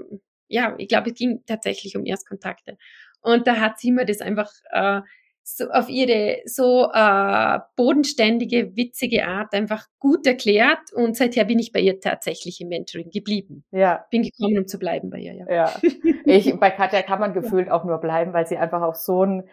ja, 0.47 0.75
ich 0.79 0.89
glaube, 0.89 1.11
es 1.11 1.17
ging 1.17 1.43
tatsächlich 1.47 1.97
um 1.97 2.05
Erstkontakte. 2.05 2.79
Und 3.21 3.49
da 3.49 3.57
hat 3.57 3.81
sie 3.81 3.91
mir 3.91 4.05
das 4.05 4.21
einfach 4.21 4.53
äh, 4.71 5.01
so 5.43 5.69
auf 5.71 5.89
ihre 5.89 6.43
so 6.45 6.91
äh, 6.93 7.59
bodenständige, 7.75 8.77
witzige 8.77 9.27
Art 9.27 9.53
einfach 9.55 9.87
gut 9.99 10.27
erklärt. 10.27 10.93
Und 10.95 11.17
seither 11.17 11.45
bin 11.45 11.59
ich 11.59 11.73
bei 11.73 11.81
ihr 11.81 12.01
tatsächlich 12.01 12.61
im 12.61 12.69
Mentoring 12.69 13.11
geblieben. 13.11 13.65
Ja. 13.71 14.05
Bin 14.11 14.23
gekommen, 14.23 14.59
um 14.59 14.67
zu 14.69 14.79
bleiben 14.79 15.11
bei 15.11 15.19
ihr, 15.19 15.35
ja. 15.35 15.47
Ja. 15.51 15.81
Ich, 16.25 16.55
bei 16.61 16.71
Katja 16.71 17.01
kann 17.01 17.21
man 17.21 17.33
gefühlt 17.33 17.71
auch 17.71 17.85
nur 17.85 17.99
bleiben, 17.99 18.35
weil 18.35 18.47
sie 18.47 18.59
einfach 18.59 18.83
auch 18.83 18.95
so 18.95 19.25
ein 19.25 19.49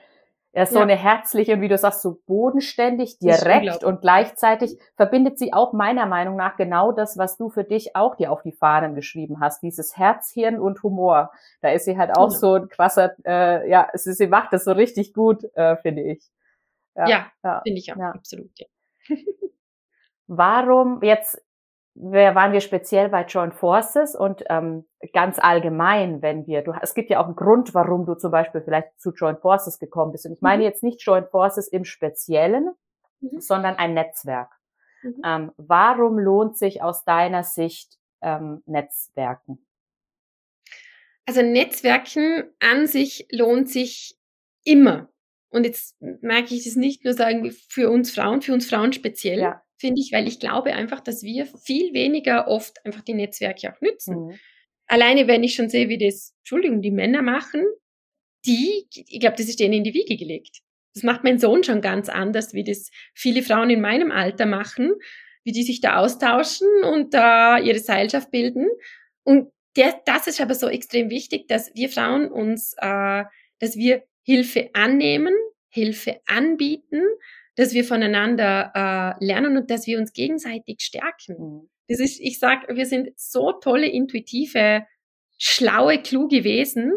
er 0.56 0.64
ist 0.64 0.72
ja. 0.72 0.78
so 0.78 0.84
eine 0.84 0.96
herzliche 0.96 1.52
und 1.52 1.60
wie 1.60 1.68
du 1.68 1.78
sagst, 1.78 2.02
so 2.02 2.22
bodenständig, 2.28 3.20
direkt 3.20 3.84
und 3.84 4.00
gleichzeitig 4.00 4.80
verbindet 4.96 5.38
sie 5.38 5.52
auch 5.52 5.74
meiner 5.74 6.06
Meinung 6.06 6.38
nach 6.38 6.56
genau 6.56 6.94
das, 6.94 7.18
was 7.18 7.36
du 7.36 7.50
für 7.50 7.66
dich 7.66 7.94
auch 7.98 8.16
dir 8.16 8.32
auf 8.32 8.42
die 8.42 8.54
Fahnen 8.54 8.96
geschrieben 8.96 9.42
hast, 9.42 9.64
dieses 9.64 9.98
Herz, 9.98 10.32
Hirn 10.32 10.58
und 10.58 10.82
Humor. 10.82 11.32
Da 11.60 11.72
ist 11.72 11.84
sie 11.84 11.98
halt 11.98 12.16
auch 12.16 12.32
ja. 12.32 12.38
so 12.38 12.54
ein 12.54 12.70
krasser, 12.70 13.16
äh, 13.26 13.70
ja, 13.70 13.90
sie, 13.96 14.14
sie 14.14 14.28
macht 14.28 14.54
das 14.54 14.64
so 14.64 14.72
richtig 14.72 15.14
gut, 15.14 15.44
äh, 15.56 15.76
finde 15.76 16.04
ich. 16.04 16.24
Ja, 16.96 17.10
ja, 17.10 17.26
ja. 17.44 17.62
finde 17.62 17.80
ich 17.80 17.94
auch, 17.94 18.00
absolut. 18.00 18.52
Ja. 18.58 18.68
Warum 20.28 21.04
jetzt 21.04 21.45
waren 21.96 22.52
wir 22.52 22.60
speziell 22.60 23.10
bei 23.10 23.24
Joint 23.24 23.56
Forces 23.56 24.16
und 24.16 24.44
ähm, 24.50 24.86
ganz 25.14 25.40
allgemein, 25.40 26.22
wenn 26.22 26.46
wir, 26.46 26.62
du, 26.62 26.74
es 26.82 26.94
gibt 26.94 27.10
ja 27.10 27.22
auch 27.22 27.26
einen 27.26 27.38
Grund, 27.38 27.74
warum 27.74 28.06
du 28.06 28.16
zum 28.16 28.32
Beispiel 28.32 28.62
vielleicht 28.62 29.00
zu 29.00 29.12
Joint 29.12 29.40
Forces 29.40 29.80
gekommen 29.80 30.12
bist. 30.12 30.26
Und 30.26 30.34
ich 30.34 30.42
meine 30.42 30.64
mhm. 30.64 30.64
jetzt 30.64 30.84
nicht 30.84 31.02
Joint 31.02 31.30
Forces 31.30 31.70
im 31.70 31.86
Speziellen, 31.86 32.72
mhm. 33.22 33.40
sondern 33.40 33.76
ein 33.76 33.94
Netzwerk. 33.94 34.52
Mhm. 35.04 35.22
Ähm, 35.26 35.52
warum 35.56 36.20
lohnt 36.20 36.58
sich 36.58 36.84
aus 36.84 37.06
deiner 37.06 37.44
Sicht 37.44 37.98
ähm, 38.22 38.62
Netzwerken? 38.66 39.66
Also 41.26 41.42
Netzwerken 41.42 42.44
an 42.60 42.88
sich 42.88 43.26
lohnt 43.32 43.70
sich 43.70 44.20
immer. 44.66 45.08
Und 45.50 45.64
jetzt 45.66 45.96
merke 46.02 46.54
ich 46.54 46.66
das 46.66 46.76
nicht 46.76 47.06
nur 47.06 47.14
sagen 47.14 47.50
für 47.70 47.90
uns 47.90 48.14
Frauen, 48.14 48.42
für 48.42 48.52
uns 48.52 48.70
Frauen 48.70 48.92
speziell, 48.92 49.40
ja 49.40 49.65
finde 49.78 50.02
ich, 50.02 50.12
weil 50.12 50.28
ich 50.28 50.40
glaube 50.40 50.74
einfach, 50.74 51.02
dass 51.02 51.24
wir 51.24 51.46
viel 51.46 51.94
weniger 51.94 52.48
oft 52.48 52.86
einfach 52.86 53.02
die 53.02 53.14
Netzwerke 53.14 53.74
auch 53.74 53.82
nützen. 53.82 54.28
Mhm. 54.28 54.40
Alleine, 54.88 55.28
wenn 55.28 55.44
ich 55.44 55.56
schon 55.56 55.70
sehe, 55.70 55.90
wie 55.90 55.98
das, 55.98 56.34
Entschuldigung, 56.40 56.82
die 56.82 56.92
Männer 56.92 57.22
machen, 57.22 57.66
die, 58.46 58.86
ich 58.94 59.20
glaube, 59.20 59.36
das 59.38 59.48
ist 59.48 59.60
denen 59.60 59.74
in 59.74 59.84
die 59.84 59.94
Wiege 59.94 60.18
gelegt. 60.18 60.60
Das 60.94 61.04
macht 61.04 61.24
mein 61.24 61.40
Sohn 61.40 61.64
schon 61.64 61.82
ganz 61.82 62.08
anders, 62.08 62.54
wie 62.54 62.64
das 62.64 62.90
viele 63.14 63.42
Frauen 63.42 63.70
in 63.70 63.82
meinem 63.82 64.12
Alter 64.12 64.46
machen, 64.46 64.94
wie 65.44 65.52
die 65.52 65.64
sich 65.64 65.82
da 65.82 65.98
austauschen 65.98 66.68
und 66.84 67.14
da 67.14 67.60
ihre 67.60 67.80
Seilschaft 67.80 68.32
bilden. 68.32 68.68
Und 69.24 69.52
der, 69.76 70.00
das 70.06 70.28
ist 70.28 70.40
aber 70.40 70.56
so 70.56 70.70
extrem 70.70 71.10
wichtig, 71.10 71.48
dass 71.48 71.74
wir 71.76 71.90
Frauen 71.90 72.32
uns, 72.32 72.76
äh, 72.78 73.24
dass 73.60 73.76
wir 73.76 74.04
Hilfe 74.24 74.70
annehmen, 74.74 75.34
Hilfe 75.70 76.22
anbieten, 76.26 77.02
dass 77.56 77.74
wir 77.74 77.86
voneinander 77.86 78.72
äh, 79.20 79.26
lernen 79.26 79.58
und 79.58 79.72
dass 79.72 79.88
wir 79.88 79.98
uns 79.98 80.14
gegenseitig 80.14 80.82
stärken. 80.82 81.70
Das 81.88 82.00
ist, 82.00 82.20
ich 82.20 82.40
sag, 82.40 82.68
wir 82.68 82.86
sind 82.86 83.18
so 83.18 83.54
tolle, 83.54 83.88
intuitive, 83.88 84.86
schlaue, 85.38 86.02
kluge 86.02 86.44
Wesen. 86.44 86.94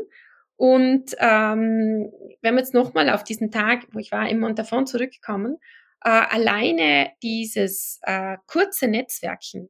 Und 0.57 1.15
ähm, 1.19 2.11
wenn 2.43 2.55
wir 2.55 2.61
jetzt 2.61 2.75
nochmal 2.75 3.11
auf 3.11 3.23
diesen 3.23 3.51
Tag, 3.51 3.87
wo 3.93 3.99
ich 3.99 4.11
war, 4.11 4.29
im 4.29 4.41
Montafon 4.41 4.87
zurückkommen, 4.87 5.59
äh, 6.05 6.09
alleine 6.11 7.13
dieses 7.23 8.01
äh, 8.03 8.37
kurze 8.47 8.89
Netzwerken, 8.89 9.69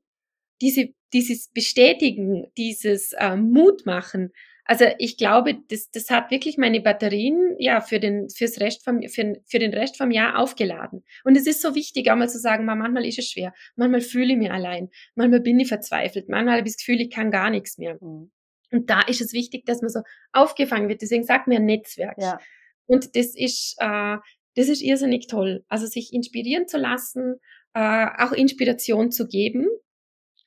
diese, 0.61 0.89
dieses 1.13 1.49
Bestätigen, 1.49 2.47
dieses 2.57 3.13
äh, 3.13 3.37
Mut 3.37 3.87
machen, 3.87 4.33
Also 4.71 4.85
ich 4.99 5.17
glaube, 5.17 5.57
das, 5.71 5.91
das 5.91 6.11
hat 6.11 6.31
wirklich 6.31 6.59
meine 6.59 6.83
Batterien 6.83 7.57
ja 7.59 7.81
für 7.81 7.99
den 7.99 8.29
fürs 8.29 8.61
Rest 8.61 8.85
vom 8.85 9.01
für, 9.09 9.41
für 9.47 9.59
den 9.59 9.73
Rest 9.73 9.97
vom 9.97 10.11
Jahr 10.11 10.39
aufgeladen. 10.39 11.05
Und 11.25 11.39
es 11.39 11.47
ist 11.47 11.63
so 11.63 11.75
wichtig, 11.75 12.11
auch 12.11 12.17
mal 12.17 12.29
zu 12.29 12.39
sagen, 12.39 12.67
manchmal 12.67 13.07
ist 13.07 13.19
es 13.19 13.31
schwer, 13.31 13.55
manchmal 13.77 14.03
fühle 14.03 14.35
ich 14.35 14.39
mich 14.39 14.51
allein, 14.51 14.91
manchmal 15.15 15.41
bin 15.41 15.59
ich 15.59 15.69
verzweifelt, 15.69 16.29
manchmal 16.29 16.59
habe 16.59 16.69
ich 16.69 16.75
das 16.75 16.85
Gefühl, 16.85 17.01
ich 17.01 17.11
kann 17.11 17.31
gar 17.31 17.49
nichts 17.49 17.79
mehr. 17.79 17.97
Mhm. 17.99 18.31
Und 18.71 18.91
da 18.91 19.01
ist 19.01 19.23
es 19.23 19.33
wichtig, 19.33 19.65
dass 19.65 19.81
man 19.81 19.89
so 19.89 20.01
aufgefangen 20.33 20.91
wird. 20.91 21.01
Deswegen 21.01 21.25
sagt 21.25 21.49
mir 21.49 21.57
ein 21.57 21.65
Netzwerk. 21.65 22.19
Ja. 22.19 22.39
Und 22.85 23.17
das 23.17 23.35
ist 23.35 23.75
äh, 23.79 24.19
das 24.55 24.69
ist 24.69 24.83
irrsinnig 24.83 25.29
toll. 25.29 25.65
Also 25.69 25.87
sich 25.87 26.13
inspirieren 26.13 26.69
zu 26.69 26.77
lassen, 26.77 27.37
äh, 27.73 28.07
auch 28.19 28.33
Inspiration 28.33 29.11
zu 29.13 29.27
geben, 29.27 29.67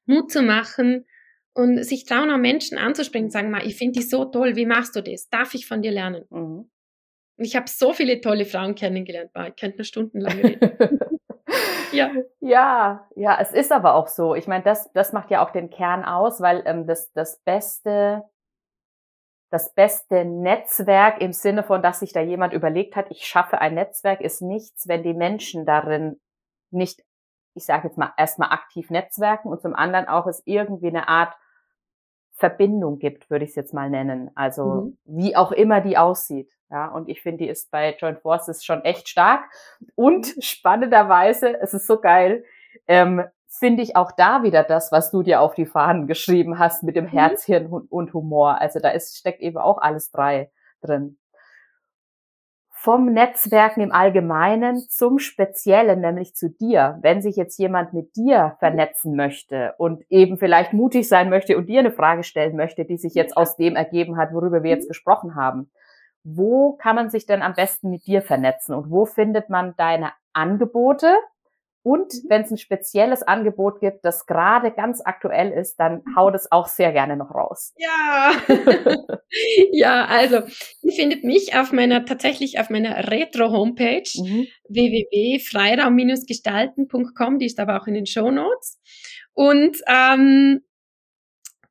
Mut 0.05 0.31
zu 0.31 0.43
machen 0.43 1.05
und 1.53 1.83
sich 1.83 2.05
trauen, 2.05 2.31
auch 2.31 2.37
Menschen 2.37 2.77
anzusprechen 2.77 3.25
und 3.25 3.31
sagen, 3.31 3.51
mal, 3.51 3.65
ich 3.65 3.75
finde 3.75 3.99
dich 3.99 4.09
so 4.09 4.25
toll, 4.25 4.55
wie 4.55 4.65
machst 4.65 4.95
du 4.95 5.01
das? 5.01 5.29
Darf 5.29 5.53
ich 5.53 5.67
von 5.67 5.81
dir 5.81 5.91
lernen? 5.91 6.25
Mhm. 6.29 6.69
Ich 7.37 7.55
habe 7.55 7.67
so 7.67 7.93
viele 7.93 8.21
tolle 8.21 8.45
Frauen 8.45 8.75
kennengelernt, 8.75 9.31
ich 9.47 9.55
könnte 9.55 9.77
nur 9.77 9.85
stundenlang 9.85 10.39
reden. 10.39 10.99
ja. 11.91 12.11
ja, 12.39 13.07
ja, 13.15 13.39
es 13.41 13.51
ist 13.51 13.71
aber 13.71 13.95
auch 13.95 14.07
so. 14.07 14.35
Ich 14.35 14.47
meine, 14.47 14.63
das, 14.63 14.91
das 14.93 15.11
macht 15.11 15.31
ja 15.31 15.43
auch 15.43 15.51
den 15.51 15.69
Kern 15.69 16.05
aus, 16.05 16.39
weil 16.41 16.63
ähm, 16.65 16.85
das, 16.87 17.11
das 17.13 17.41
beste 17.43 18.23
das 19.51 19.73
beste 19.73 20.23
Netzwerk 20.23 21.21
im 21.21 21.33
Sinne 21.33 21.63
von, 21.63 21.83
dass 21.83 21.99
sich 21.99 22.13
da 22.13 22.21
jemand 22.21 22.53
überlegt 22.53 22.95
hat, 22.95 23.11
ich 23.11 23.27
schaffe 23.27 23.59
ein 23.59 23.75
Netzwerk, 23.75 24.21
ist 24.21 24.41
nichts, 24.41 24.87
wenn 24.87 25.03
die 25.03 25.13
Menschen 25.13 25.65
darin 25.65 26.21
nicht, 26.71 27.03
ich 27.53 27.65
sage 27.65 27.89
jetzt 27.89 27.97
mal, 27.97 28.13
erstmal 28.17 28.51
aktiv 28.51 28.89
netzwerken 28.89 29.49
und 29.49 29.61
zum 29.61 29.75
anderen 29.75 30.07
auch 30.07 30.25
es 30.25 30.41
irgendwie 30.45 30.87
eine 30.87 31.09
Art 31.09 31.35
Verbindung 32.41 32.97
gibt, 32.97 33.29
würde 33.29 33.45
ich 33.45 33.51
es 33.51 33.55
jetzt 33.55 33.73
mal 33.73 33.89
nennen. 33.89 34.31
Also 34.35 34.65
mhm. 34.65 34.97
wie 35.05 35.35
auch 35.35 35.51
immer 35.51 35.79
die 35.79 35.97
aussieht. 35.97 36.51
Ja, 36.71 36.87
und 36.87 37.07
ich 37.07 37.21
finde, 37.21 37.43
die 37.43 37.49
ist 37.49 37.69
bei 37.69 37.95
Joint 37.97 38.19
Forces 38.19 38.65
schon 38.65 38.81
echt 38.83 39.07
stark. 39.07 39.43
Und 39.95 40.35
mhm. 40.35 40.41
spannenderweise, 40.41 41.61
es 41.61 41.73
ist 41.73 41.85
so 41.85 42.01
geil, 42.01 42.43
ähm, 42.87 43.23
finde 43.47 43.83
ich 43.83 43.95
auch 43.95 44.11
da 44.11 44.43
wieder 44.43 44.63
das, 44.63 44.91
was 44.91 45.11
du 45.11 45.21
dir 45.21 45.41
auf 45.41 45.53
die 45.53 45.67
Fahnen 45.67 46.07
geschrieben 46.07 46.57
hast 46.57 46.83
mit 46.83 46.95
dem 46.95 47.05
mhm. 47.05 47.09
Herz, 47.09 47.45
Hirn 47.45 47.67
und 47.67 48.13
Humor. 48.13 48.59
Also 48.59 48.79
da 48.79 48.89
ist, 48.89 49.17
steckt 49.17 49.41
eben 49.41 49.57
auch 49.57 49.77
alles 49.77 50.09
drei 50.09 50.49
drin. 50.81 51.17
Vom 52.83 53.13
Netzwerken 53.13 53.81
im 53.81 53.91
Allgemeinen 53.91 54.75
zum 54.89 55.19
Speziellen, 55.19 56.01
nämlich 56.01 56.33
zu 56.33 56.49
dir. 56.49 56.97
Wenn 57.03 57.21
sich 57.21 57.35
jetzt 57.35 57.59
jemand 57.59 57.93
mit 57.93 58.15
dir 58.15 58.55
vernetzen 58.57 59.15
möchte 59.15 59.75
und 59.77 60.03
eben 60.09 60.39
vielleicht 60.39 60.73
mutig 60.73 61.07
sein 61.07 61.29
möchte 61.29 61.55
und 61.57 61.69
dir 61.69 61.81
eine 61.81 61.91
Frage 61.91 62.23
stellen 62.23 62.55
möchte, 62.55 62.83
die 62.83 62.97
sich 62.97 63.13
jetzt 63.13 63.37
aus 63.37 63.55
dem 63.55 63.75
ergeben 63.75 64.17
hat, 64.17 64.33
worüber 64.33 64.63
wir 64.63 64.71
jetzt 64.71 64.87
gesprochen 64.87 65.35
haben. 65.35 65.69
Wo 66.23 66.71
kann 66.71 66.95
man 66.95 67.11
sich 67.11 67.27
denn 67.27 67.43
am 67.43 67.53
besten 67.53 67.91
mit 67.91 68.07
dir 68.07 68.23
vernetzen 68.23 68.73
und 68.73 68.89
wo 68.89 69.05
findet 69.05 69.47
man 69.51 69.75
deine 69.77 70.13
Angebote? 70.33 71.13
Und 71.83 72.13
mhm. 72.13 72.29
wenn 72.29 72.43
es 72.43 72.51
ein 72.51 72.57
spezielles 72.57 73.23
Angebot 73.23 73.79
gibt, 73.79 74.05
das 74.05 74.27
gerade 74.27 74.69
ganz 74.71 75.01
aktuell 75.03 75.49
ist, 75.51 75.79
dann 75.79 76.03
hau 76.15 76.29
das 76.29 76.51
auch 76.51 76.67
sehr 76.67 76.91
gerne 76.91 77.17
noch 77.17 77.33
raus. 77.33 77.73
Ja. 77.77 78.33
ja, 79.71 80.05
also, 80.05 80.41
ihr 80.83 80.93
findet 80.93 81.23
mich 81.23 81.55
auf 81.55 81.71
meiner, 81.71 82.05
tatsächlich 82.05 82.59
auf 82.59 82.69
meiner 82.69 83.09
Retro-Homepage 83.09 84.03
mhm. 84.15 84.45
www.freiraum-gestalten.com, 84.69 87.39
die 87.39 87.47
ist 87.47 87.59
aber 87.59 87.81
auch 87.81 87.87
in 87.87 87.95
den 87.95 88.05
Show 88.05 88.29
Notes. 88.29 88.77
Und 89.33 89.77
ähm, 89.87 90.61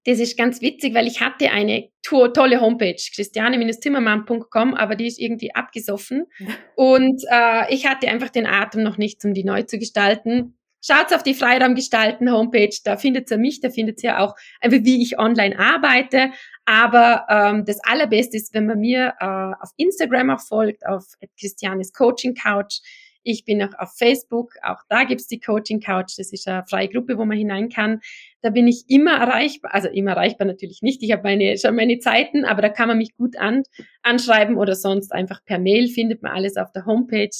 das 0.06 0.18
ist 0.18 0.38
ganz 0.38 0.62
witzig, 0.62 0.94
weil 0.94 1.06
ich 1.06 1.20
hatte 1.20 1.50
eine 1.50 1.88
tolle 2.02 2.60
Homepage, 2.60 2.96
christiane-zimmermann.com, 3.14 4.74
aber 4.74 4.96
die 4.96 5.06
ist 5.06 5.20
irgendwie 5.20 5.54
abgesoffen. 5.54 6.26
Und 6.76 7.22
äh, 7.30 7.72
ich 7.72 7.86
hatte 7.86 8.08
einfach 8.08 8.30
den 8.30 8.46
Atem 8.46 8.82
noch 8.82 8.96
nicht, 8.96 9.24
um 9.24 9.34
die 9.34 9.44
neu 9.44 9.62
zu 9.62 9.78
gestalten. 9.78 10.56
Schaut 10.82 11.12
auf 11.12 11.22
die 11.22 11.34
Freiraum 11.34 11.74
gestalten 11.74 12.32
Homepage, 12.32 12.74
da 12.84 12.96
findet 12.96 13.30
ihr 13.30 13.36
mich, 13.36 13.60
da 13.60 13.68
findet 13.68 14.02
ihr 14.02 14.18
auch 14.18 14.34
einfach, 14.62 14.78
wie 14.82 15.02
ich 15.02 15.18
online 15.18 15.58
arbeite. 15.58 16.30
Aber 16.64 17.26
ähm, 17.28 17.64
das 17.66 17.80
Allerbeste 17.84 18.38
ist, 18.38 18.54
wenn 18.54 18.66
man 18.66 18.80
mir 18.80 19.12
äh, 19.20 19.26
auf 19.62 19.70
Instagram 19.76 20.30
auch 20.30 20.40
folgt, 20.40 20.86
auf 20.86 21.04
Christianes 21.38 21.92
Coaching 21.92 22.34
Couch. 22.34 22.80
Ich 23.22 23.44
bin 23.44 23.62
auch 23.62 23.78
auf 23.78 23.96
Facebook, 23.96 24.54
auch 24.62 24.80
da 24.88 25.04
gibt's 25.04 25.26
die 25.26 25.40
Coaching 25.40 25.80
Couch, 25.80 26.18
das 26.18 26.32
ist 26.32 26.48
eine 26.48 26.64
freie 26.64 26.88
Gruppe, 26.88 27.18
wo 27.18 27.24
man 27.24 27.36
hinein 27.36 27.68
kann. 27.68 28.00
Da 28.42 28.50
bin 28.50 28.66
ich 28.66 28.84
immer 28.88 29.18
erreichbar, 29.18 29.74
also 29.74 29.88
immer 29.88 30.12
erreichbar 30.12 30.46
natürlich 30.46 30.82
nicht, 30.82 31.02
ich 31.02 31.12
habe 31.12 31.22
meine, 31.22 31.58
schon 31.58 31.76
meine 31.76 31.98
Zeiten, 31.98 32.44
aber 32.44 32.62
da 32.62 32.68
kann 32.68 32.88
man 32.88 32.98
mich 32.98 33.16
gut 33.16 33.36
an, 33.36 33.62
anschreiben 34.02 34.56
oder 34.56 34.74
sonst 34.74 35.12
einfach 35.12 35.44
per 35.44 35.58
Mail, 35.58 35.88
findet 35.88 36.22
man 36.22 36.32
alles 36.32 36.56
auf 36.56 36.72
der 36.72 36.86
Homepage. 36.86 37.30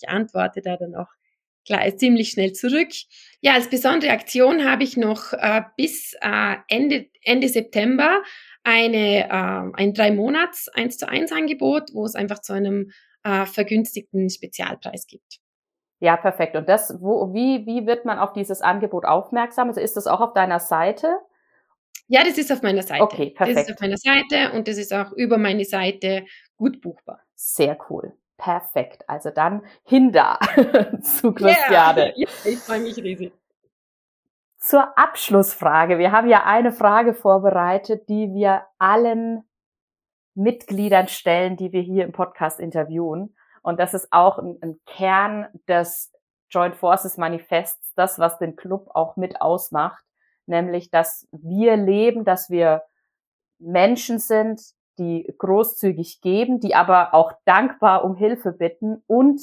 Ich 0.00 0.08
antworte 0.08 0.60
da 0.62 0.76
dann 0.76 0.94
auch 0.94 1.08
klar, 1.68 1.96
ziemlich 1.96 2.30
schnell 2.30 2.52
zurück. 2.52 2.88
Ja, 3.40 3.54
als 3.54 3.68
besondere 3.68 4.10
Aktion 4.10 4.64
habe 4.64 4.82
ich 4.84 4.96
noch 4.96 5.32
äh, 5.34 5.62
bis 5.76 6.14
äh, 6.20 6.56
Ende, 6.66 7.06
Ende 7.22 7.48
September 7.48 8.22
eine, 8.64 9.28
äh, 9.28 9.70
ein 9.74 9.94
drei 9.94 10.10
Monats 10.10 10.68
1 10.68 10.96
zu 10.96 11.08
1 11.08 11.30
Angebot, 11.30 11.90
wo 11.92 12.04
es 12.04 12.14
einfach 12.14 12.40
zu 12.40 12.54
einem 12.54 12.90
äh, 13.22 13.46
vergünstigten 13.46 14.30
Spezialpreis 14.30 15.06
gibt. 15.06 15.40
Ja, 16.00 16.16
perfekt. 16.16 16.54
Und 16.56 16.68
das, 16.68 16.96
wo, 17.00 17.32
wie, 17.34 17.66
wie 17.66 17.86
wird 17.86 18.04
man 18.04 18.18
auf 18.18 18.32
dieses 18.32 18.60
Angebot 18.60 19.04
aufmerksam? 19.04 19.68
Also 19.68 19.80
ist 19.80 19.96
das 19.96 20.06
auch 20.06 20.20
auf 20.20 20.32
deiner 20.32 20.60
Seite? 20.60 21.18
Ja, 22.06 22.24
das 22.24 22.38
ist 22.38 22.52
auf 22.52 22.62
meiner 22.62 22.82
Seite. 22.82 23.02
Okay, 23.02 23.30
perfekt. 23.30 23.58
Das 23.58 23.68
ist 23.68 23.74
auf 23.74 23.80
meiner 23.80 23.96
Seite 23.96 24.52
und 24.52 24.68
das 24.68 24.78
ist 24.78 24.94
auch 24.94 25.12
über 25.12 25.38
meine 25.38 25.64
Seite 25.64 26.24
gut 26.56 26.80
buchbar. 26.80 27.20
Sehr 27.34 27.76
cool. 27.90 28.14
Perfekt. 28.38 29.08
Also 29.08 29.30
dann 29.30 29.62
hin 29.84 30.12
da 30.12 30.38
zu 31.02 31.32
Christiane. 31.32 32.14
Yeah. 32.16 32.28
Ich 32.44 32.58
freue 32.58 32.80
mich 32.80 32.96
riesig. 32.96 33.32
Zur 34.58 34.96
Abschlussfrage. 34.96 35.98
Wir 35.98 36.12
haben 36.12 36.28
ja 36.28 36.44
eine 36.44 36.72
Frage 36.72 37.14
vorbereitet, 37.14 38.08
die 38.08 38.32
wir 38.32 38.62
allen 38.78 39.44
Mitgliedern 40.38 41.08
stellen, 41.08 41.56
die 41.56 41.72
wir 41.72 41.82
hier 41.82 42.04
im 42.04 42.12
Podcast 42.12 42.60
interviewen. 42.60 43.34
Und 43.62 43.80
das 43.80 43.92
ist 43.92 44.08
auch 44.12 44.38
ein, 44.38 44.56
ein 44.62 44.80
Kern 44.86 45.46
des 45.68 46.12
Joint 46.50 46.76
Forces 46.76 47.18
Manifests, 47.18 47.92
das, 47.94 48.18
was 48.18 48.38
den 48.38 48.56
Club 48.56 48.88
auch 48.94 49.16
mit 49.16 49.40
ausmacht, 49.40 50.02
nämlich, 50.46 50.90
dass 50.90 51.28
wir 51.32 51.76
leben, 51.76 52.24
dass 52.24 52.48
wir 52.48 52.82
Menschen 53.58 54.18
sind, 54.18 54.60
die 54.98 55.32
großzügig 55.38 56.20
geben, 56.20 56.60
die 56.60 56.74
aber 56.74 57.14
auch 57.14 57.32
dankbar 57.44 58.04
um 58.04 58.16
Hilfe 58.16 58.52
bitten 58.52 59.02
und 59.06 59.40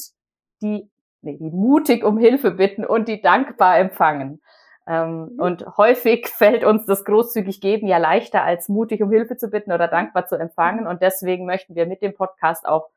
die, 0.61 0.89
nee, 1.21 1.37
die 1.37 1.51
mutig 1.51 2.03
um 2.03 2.17
Hilfe 2.17 2.51
bitten 2.51 2.85
und 2.85 3.07
die 3.07 3.21
dankbar 3.21 3.77
empfangen. 3.77 4.41
Ähm. 4.87 5.35
Und 5.37 5.65
häufig 5.77 6.27
fällt 6.35 6.63
uns 6.63 6.85
das 6.85 7.05
großzügig 7.05 7.61
geben 7.61 7.87
ja 7.87 7.97
leichter 7.97 8.43
als 8.43 8.69
mutig 8.69 9.01
um 9.01 9.11
Hilfe 9.11 9.37
zu 9.37 9.49
bitten 9.49 9.71
oder 9.71 9.87
dankbar 9.87 10.27
zu 10.27 10.35
empfangen. 10.35 10.87
Und 10.87 11.01
deswegen 11.01 11.45
möchten 11.45 11.75
wir 11.75 11.85
mit 11.85 12.01
dem 12.01 12.13
Podcast 12.13 12.67
auch 12.67 12.89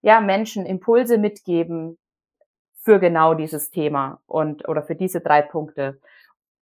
ja 0.00 0.20
Menschen 0.20 0.66
Impulse 0.66 1.18
mitgeben 1.18 1.98
für 2.82 2.98
genau 2.98 3.34
dieses 3.34 3.70
Thema 3.70 4.20
und 4.26 4.68
oder 4.68 4.82
für 4.82 4.96
diese 4.96 5.20
drei 5.20 5.42
Punkte. 5.42 6.00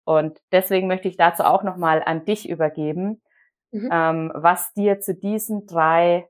Und 0.04 0.40
deswegen 0.52 0.86
möchte 0.86 1.08
ich 1.08 1.16
dazu 1.16 1.44
auch 1.44 1.62
nochmal 1.62 2.02
an 2.04 2.24
dich 2.24 2.48
übergeben, 2.48 3.22
mhm. 3.70 3.88
ähm, 3.90 4.32
was 4.34 4.72
dir 4.74 5.00
zu 5.00 5.14
diesen 5.14 5.66
drei 5.66 6.28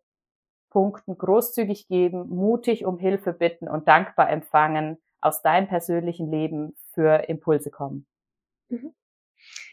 Punkten 0.70 1.18
großzügig 1.18 1.88
geben, 1.88 2.28
mutig 2.28 2.84
um 2.84 2.98
Hilfe 2.98 3.32
bitten 3.32 3.68
und 3.68 3.88
dankbar 3.88 4.30
empfangen 4.30 4.98
aus 5.20 5.42
deinem 5.42 5.66
persönlichen 5.66 6.30
Leben 6.30 6.76
für 6.92 7.28
Impulse 7.28 7.70
kommen. 7.70 8.06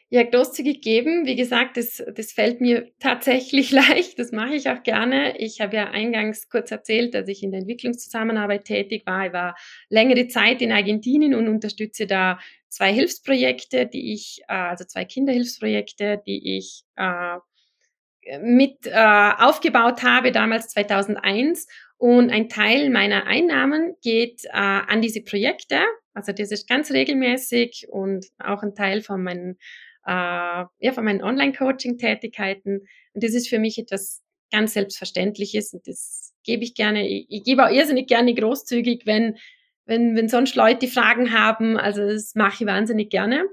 Ja, 0.09 0.23
großzügig 0.23 0.81
geben, 0.81 1.25
wie 1.25 1.35
gesagt, 1.35 1.75
das, 1.75 2.01
das 2.15 2.31
fällt 2.31 2.61
mir 2.61 2.89
tatsächlich 2.99 3.71
leicht, 3.73 4.17
das 4.17 4.31
mache 4.31 4.55
ich 4.55 4.69
auch 4.69 4.81
gerne. 4.83 5.37
Ich 5.37 5.59
habe 5.59 5.75
ja 5.75 5.89
eingangs 5.89 6.47
kurz 6.47 6.71
erzählt, 6.71 7.13
dass 7.13 7.27
ich 7.27 7.43
in 7.43 7.51
der 7.51 7.59
Entwicklungszusammenarbeit 7.59 8.63
tätig 8.63 9.05
war. 9.05 9.25
Ich 9.25 9.33
war 9.33 9.55
längere 9.89 10.29
Zeit 10.29 10.61
in 10.61 10.71
Argentinien 10.71 11.35
und 11.35 11.49
unterstütze 11.49 12.07
da 12.07 12.39
zwei 12.69 12.93
Hilfsprojekte, 12.93 13.85
die 13.85 14.13
ich, 14.13 14.39
äh, 14.47 14.53
also 14.53 14.85
zwei 14.85 15.03
Kinderhilfsprojekte, 15.03 16.21
die 16.25 16.57
ich 16.57 16.83
äh, 16.95 17.39
mit 18.41 18.85
äh, 18.85 19.31
aufgebaut 19.39 20.03
habe, 20.03 20.31
damals 20.31 20.69
2001. 20.69 21.67
Und 21.97 22.29
ein 22.29 22.47
Teil 22.47 22.89
meiner 22.89 23.25
Einnahmen 23.25 23.95
geht 24.01 24.45
äh, 24.45 24.49
an 24.51 25.01
diese 25.01 25.21
Projekte. 25.21 25.79
Also 26.13 26.31
das 26.31 26.51
ist 26.51 26.67
ganz 26.67 26.91
regelmäßig 26.91 27.87
und 27.89 28.25
auch 28.37 28.61
ein 28.63 28.75
Teil 28.75 29.01
von 29.01 29.23
meinen, 29.23 29.57
äh, 30.05 30.65
ja, 30.79 30.91
von 30.93 31.05
meinen 31.05 31.23
Online-Coaching-Tätigkeiten. 31.23 32.81
Und 33.13 33.23
das 33.23 33.33
ist 33.33 33.49
für 33.49 33.59
mich 33.59 33.79
etwas 33.79 34.21
ganz 34.51 34.73
Selbstverständliches 34.73 35.73
und 35.73 35.87
das 35.87 36.33
gebe 36.43 36.63
ich 36.63 36.75
gerne. 36.75 37.07
Ich, 37.07 37.27
ich 37.29 37.43
gebe 37.43 37.65
auch 37.65 37.71
irrsinnig 37.71 38.07
gerne 38.07 38.33
großzügig, 38.33 39.05
wenn, 39.05 39.37
wenn, 39.85 40.15
wenn 40.15 40.29
sonst 40.29 40.55
Leute 40.55 40.87
Fragen 40.87 41.33
haben. 41.33 41.77
Also 41.77 42.07
das 42.07 42.35
mache 42.35 42.63
ich 42.63 42.67
wahnsinnig 42.67 43.09
gerne. 43.09 43.45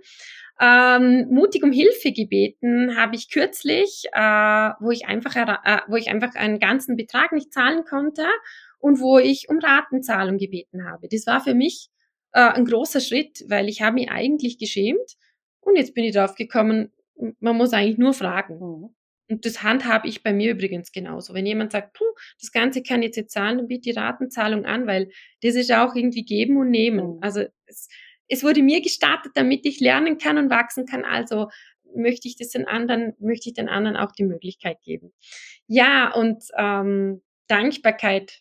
Ähm, 0.60 1.26
mutig 1.30 1.64
um 1.64 1.72
Hilfe 1.72 2.12
gebeten 2.12 2.96
habe 2.96 3.16
ich 3.16 3.30
kürzlich, 3.30 4.04
äh, 4.12 4.70
wo 4.78 4.90
ich 4.92 5.06
einfach, 5.06 5.34
äh, 5.34 5.80
wo 5.88 5.96
ich 5.96 6.08
einfach 6.08 6.34
einen 6.36 6.60
ganzen 6.60 6.96
Betrag 6.96 7.32
nicht 7.32 7.52
zahlen 7.52 7.84
konnte 7.84 8.24
und 8.78 9.00
wo 9.00 9.18
ich 9.18 9.48
um 9.48 9.58
Ratenzahlung 9.58 10.38
gebeten 10.38 10.88
habe. 10.88 11.08
Das 11.08 11.26
war 11.26 11.40
für 11.40 11.54
mich 11.54 11.88
äh, 12.32 12.40
ein 12.40 12.66
großer 12.66 13.00
Schritt, 13.00 13.44
weil 13.48 13.68
ich 13.68 13.82
habe 13.82 13.94
mich 13.94 14.10
eigentlich 14.10 14.58
geschämt 14.58 15.16
und 15.60 15.76
jetzt 15.76 15.94
bin 15.94 16.04
ich 16.04 16.14
drauf 16.14 16.36
gekommen, 16.36 16.92
man 17.40 17.56
muss 17.56 17.72
eigentlich 17.72 17.98
nur 17.98 18.12
fragen. 18.12 18.58
Mhm. 18.58 18.94
Und 19.30 19.46
das 19.46 19.62
handhabe 19.62 20.06
ich 20.06 20.22
bei 20.22 20.32
mir 20.32 20.52
übrigens 20.52 20.92
genauso. 20.92 21.32
Wenn 21.32 21.46
jemand 21.46 21.72
sagt, 21.72 21.94
puh, 21.94 22.04
das 22.38 22.52
Ganze 22.52 22.82
kann 22.82 23.02
jetzt 23.02 23.16
jetzt 23.16 23.32
zahlen, 23.32 23.56
dann 23.58 23.68
biete 23.68 23.92
die 23.92 23.98
Ratenzahlung 23.98 24.66
an, 24.66 24.86
weil 24.86 25.10
das 25.42 25.54
ist 25.54 25.72
auch 25.72 25.94
irgendwie 25.94 26.24
geben 26.24 26.58
und 26.58 26.70
nehmen. 26.70 27.16
Mhm. 27.16 27.18
Also 27.22 27.44
es, 27.66 27.88
es 28.28 28.42
wurde 28.42 28.62
mir 28.62 28.80
gestartet, 28.80 29.32
damit 29.34 29.66
ich 29.66 29.80
lernen 29.80 30.18
kann 30.18 30.38
und 30.38 30.50
wachsen 30.50 30.86
kann. 30.86 31.04
Also 31.04 31.48
möchte 31.94 32.28
ich 32.28 32.36
das 32.36 32.48
den 32.48 32.66
anderen, 32.66 33.14
möchte 33.18 33.48
ich 33.48 33.54
den 33.54 33.68
anderen 33.68 33.96
auch 33.96 34.12
die 34.12 34.24
Möglichkeit 34.24 34.80
geben. 34.82 35.12
Ja, 35.66 36.12
und 36.12 36.44
ähm, 36.56 37.22
Dankbarkeit. 37.48 38.40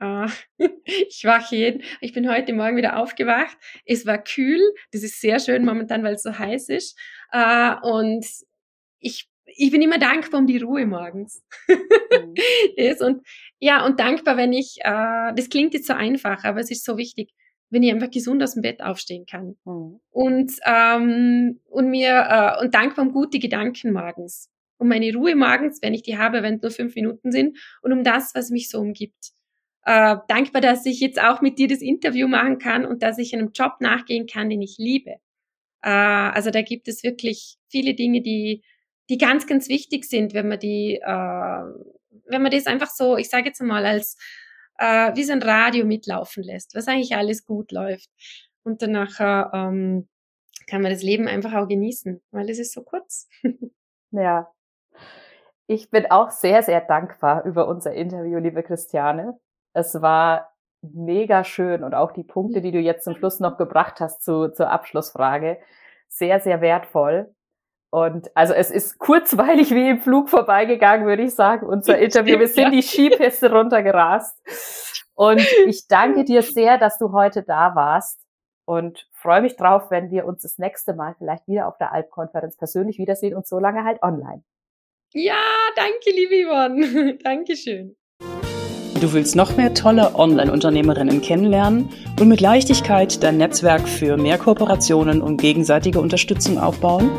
Äh, 0.00 0.26
ich 0.84 1.24
wache 1.24 1.56
jeden, 1.56 1.82
ich 2.00 2.12
bin 2.12 2.30
heute 2.30 2.52
Morgen 2.52 2.76
wieder 2.76 2.98
aufgewacht. 2.98 3.56
Es 3.84 4.06
war 4.06 4.18
kühl. 4.18 4.60
Das 4.92 5.02
ist 5.02 5.20
sehr 5.20 5.38
schön 5.38 5.64
momentan, 5.64 6.02
weil 6.02 6.14
es 6.14 6.22
so 6.22 6.38
heiß 6.38 6.68
ist. 6.68 6.98
Äh, 7.30 7.74
und 7.82 8.26
ich 9.00 9.28
ich 9.54 9.70
bin 9.70 9.82
immer 9.82 9.98
dankbar 9.98 10.40
um 10.40 10.46
die 10.46 10.58
Ruhe 10.58 10.86
morgens. 10.86 11.42
Mhm. 11.68 12.34
das 12.76 13.00
und 13.00 13.26
ja, 13.58 13.84
und 13.84 14.00
dankbar, 14.00 14.36
wenn 14.36 14.52
ich, 14.52 14.78
äh, 14.80 15.32
das 15.34 15.48
klingt 15.48 15.74
jetzt 15.74 15.86
so 15.86 15.92
einfach, 15.92 16.44
aber 16.44 16.60
es 16.60 16.70
ist 16.70 16.84
so 16.84 16.96
wichtig, 16.96 17.30
wenn 17.72 17.82
ich 17.82 17.90
einfach 17.90 18.10
gesund 18.10 18.42
aus 18.42 18.52
dem 18.52 18.62
Bett 18.62 18.82
aufstehen 18.82 19.24
kann. 19.24 19.56
Mhm. 19.64 20.00
Und, 20.10 20.52
ähm, 20.66 21.60
und 21.70 21.90
mir, 21.90 22.10
äh, 22.28 22.62
und 22.62 22.74
dankbar 22.74 23.06
um 23.06 23.12
gute 23.12 23.38
Gedanken 23.38 23.92
morgens. 23.92 24.50
Um 24.76 24.88
meine 24.88 25.12
Ruhe 25.14 25.34
morgens, 25.34 25.80
wenn 25.80 25.94
ich 25.94 26.02
die 26.02 26.18
habe, 26.18 26.42
wenn 26.42 26.56
es 26.56 26.62
nur 26.62 26.70
fünf 26.70 26.94
Minuten 26.94 27.32
sind, 27.32 27.58
und 27.80 27.92
um 27.92 28.04
das, 28.04 28.34
was 28.34 28.50
mich 28.50 28.68
so 28.68 28.78
umgibt. 28.78 29.30
Äh, 29.84 30.16
dankbar, 30.28 30.60
dass 30.60 30.84
ich 30.84 31.00
jetzt 31.00 31.20
auch 31.20 31.40
mit 31.40 31.58
dir 31.58 31.66
das 31.66 31.80
Interview 31.80 32.28
machen 32.28 32.58
kann 32.58 32.84
und 32.84 33.02
dass 33.02 33.18
ich 33.18 33.32
einem 33.34 33.50
Job 33.54 33.76
nachgehen 33.80 34.26
kann, 34.26 34.50
den 34.50 34.60
ich 34.60 34.76
liebe. 34.78 35.16
Äh, 35.82 35.90
also 35.90 36.50
da 36.50 36.60
gibt 36.60 36.88
es 36.88 37.02
wirklich 37.02 37.56
viele 37.68 37.94
Dinge, 37.94 38.20
die, 38.20 38.62
die 39.08 39.18
ganz, 39.18 39.46
ganz 39.46 39.68
wichtig 39.68 40.04
sind, 40.04 40.34
wenn 40.34 40.48
man 40.48 40.58
die, 40.58 41.00
äh, 41.02 41.64
wenn 42.26 42.42
man 42.42 42.50
das 42.50 42.66
einfach 42.66 42.90
so, 42.90 43.16
ich 43.16 43.30
sage 43.30 43.46
jetzt 43.46 43.62
mal, 43.62 43.86
als 43.86 44.18
äh, 44.78 45.14
wie 45.14 45.24
so 45.24 45.32
ein 45.32 45.42
Radio 45.42 45.84
mitlaufen 45.84 46.42
lässt, 46.42 46.74
was 46.74 46.88
eigentlich 46.88 47.16
alles 47.16 47.44
gut 47.44 47.72
läuft. 47.72 48.10
Und 48.64 48.82
danach 48.82 49.20
äh, 49.20 49.56
ähm, 49.56 50.08
kann 50.66 50.82
man 50.82 50.92
das 50.92 51.02
Leben 51.02 51.28
einfach 51.28 51.52
auch 51.54 51.68
genießen, 51.68 52.22
weil 52.30 52.48
es 52.48 52.58
ist 52.58 52.72
so 52.72 52.82
kurz. 52.82 53.28
ja. 54.10 54.50
Ich 55.66 55.90
bin 55.90 56.10
auch 56.10 56.30
sehr, 56.30 56.62
sehr 56.62 56.80
dankbar 56.80 57.44
über 57.44 57.68
unser 57.68 57.94
Interview, 57.94 58.38
liebe 58.38 58.62
Christiane. 58.62 59.38
Es 59.72 60.00
war 60.02 60.52
mega 60.82 61.44
schön 61.44 61.84
und 61.84 61.94
auch 61.94 62.12
die 62.12 62.24
Punkte, 62.24 62.60
die 62.60 62.72
du 62.72 62.78
jetzt 62.78 63.04
zum 63.04 63.14
Schluss 63.14 63.40
noch 63.40 63.56
gebracht 63.56 64.00
hast 64.00 64.22
zu, 64.22 64.48
zur 64.48 64.70
Abschlussfrage, 64.70 65.58
sehr, 66.08 66.40
sehr 66.40 66.60
wertvoll. 66.60 67.34
Und 67.92 68.34
also 68.34 68.54
es 68.54 68.70
ist 68.70 68.98
kurzweilig 68.98 69.70
wie 69.70 69.90
im 69.90 70.00
Flug 70.00 70.30
vorbeigegangen, 70.30 71.06
würde 71.06 71.24
ich 71.24 71.34
sagen, 71.34 71.66
unser 71.66 71.98
Interview. 71.98 72.38
Wir 72.38 72.48
sind 72.48 72.72
die 72.72 72.80
Skipiste 72.80 73.52
runtergerast. 73.52 74.34
Und 75.12 75.46
ich 75.66 75.86
danke 75.88 76.24
dir 76.24 76.40
sehr, 76.40 76.78
dass 76.78 76.96
du 76.96 77.12
heute 77.12 77.42
da 77.42 77.74
warst 77.74 78.18
und 78.64 79.06
freue 79.12 79.42
mich 79.42 79.56
drauf, 79.56 79.90
wenn 79.90 80.10
wir 80.10 80.24
uns 80.24 80.40
das 80.40 80.56
nächste 80.56 80.94
Mal 80.94 81.14
vielleicht 81.18 81.46
wieder 81.46 81.68
auf 81.68 81.76
der 81.76 81.92
Alpkonferenz 81.92 82.56
persönlich 82.56 82.96
wiedersehen 82.96 83.36
und 83.36 83.46
so 83.46 83.58
lange 83.58 83.84
halt 83.84 84.02
online. 84.02 84.42
Ja, 85.12 85.42
danke, 85.76 86.10
liebe 86.12 86.46
Yvonne. 86.46 87.18
Dankeschön. 87.22 87.94
Du 89.02 89.12
willst 89.12 89.34
noch 89.34 89.56
mehr 89.56 89.74
tolle 89.74 90.14
Online-Unternehmerinnen 90.14 91.20
kennenlernen 91.22 91.88
und 92.20 92.28
mit 92.28 92.40
Leichtigkeit 92.40 93.20
dein 93.20 93.36
Netzwerk 93.36 93.88
für 93.88 94.16
mehr 94.16 94.38
Kooperationen 94.38 95.20
und 95.20 95.40
gegenseitige 95.40 96.00
Unterstützung 96.00 96.56
aufbauen? 96.56 97.10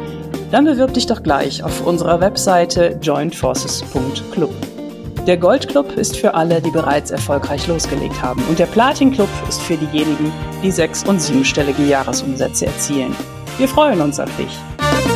Dann 0.50 0.64
bewirb 0.64 0.94
dich 0.94 1.08
doch 1.08 1.22
gleich 1.22 1.62
auf 1.62 1.86
unserer 1.86 2.22
Webseite 2.22 2.98
jointforces.club. 3.02 4.54
Der 5.28 5.36
Goldclub 5.36 5.98
ist 5.98 6.16
für 6.16 6.36
alle, 6.36 6.62
die 6.62 6.72
bereits 6.72 7.12
erfolgreich 7.12 7.68
losgelegt 7.68 8.22
haben 8.22 8.42
und 8.48 8.60
der 8.60 8.68
Platinclub 8.68 9.28
ist 9.50 9.62
für 9.62 9.76
diejenigen, 9.76 10.32
die 10.64 10.72
sechs- 10.72 11.04
und 11.04 11.22
siebenstellige 11.22 11.84
Jahresumsätze 11.84 12.68
erzielen. 12.68 13.14
Wir 13.58 13.68
freuen 13.68 14.00
uns 14.00 14.22
auf 14.22 14.34
dich. 14.38 15.13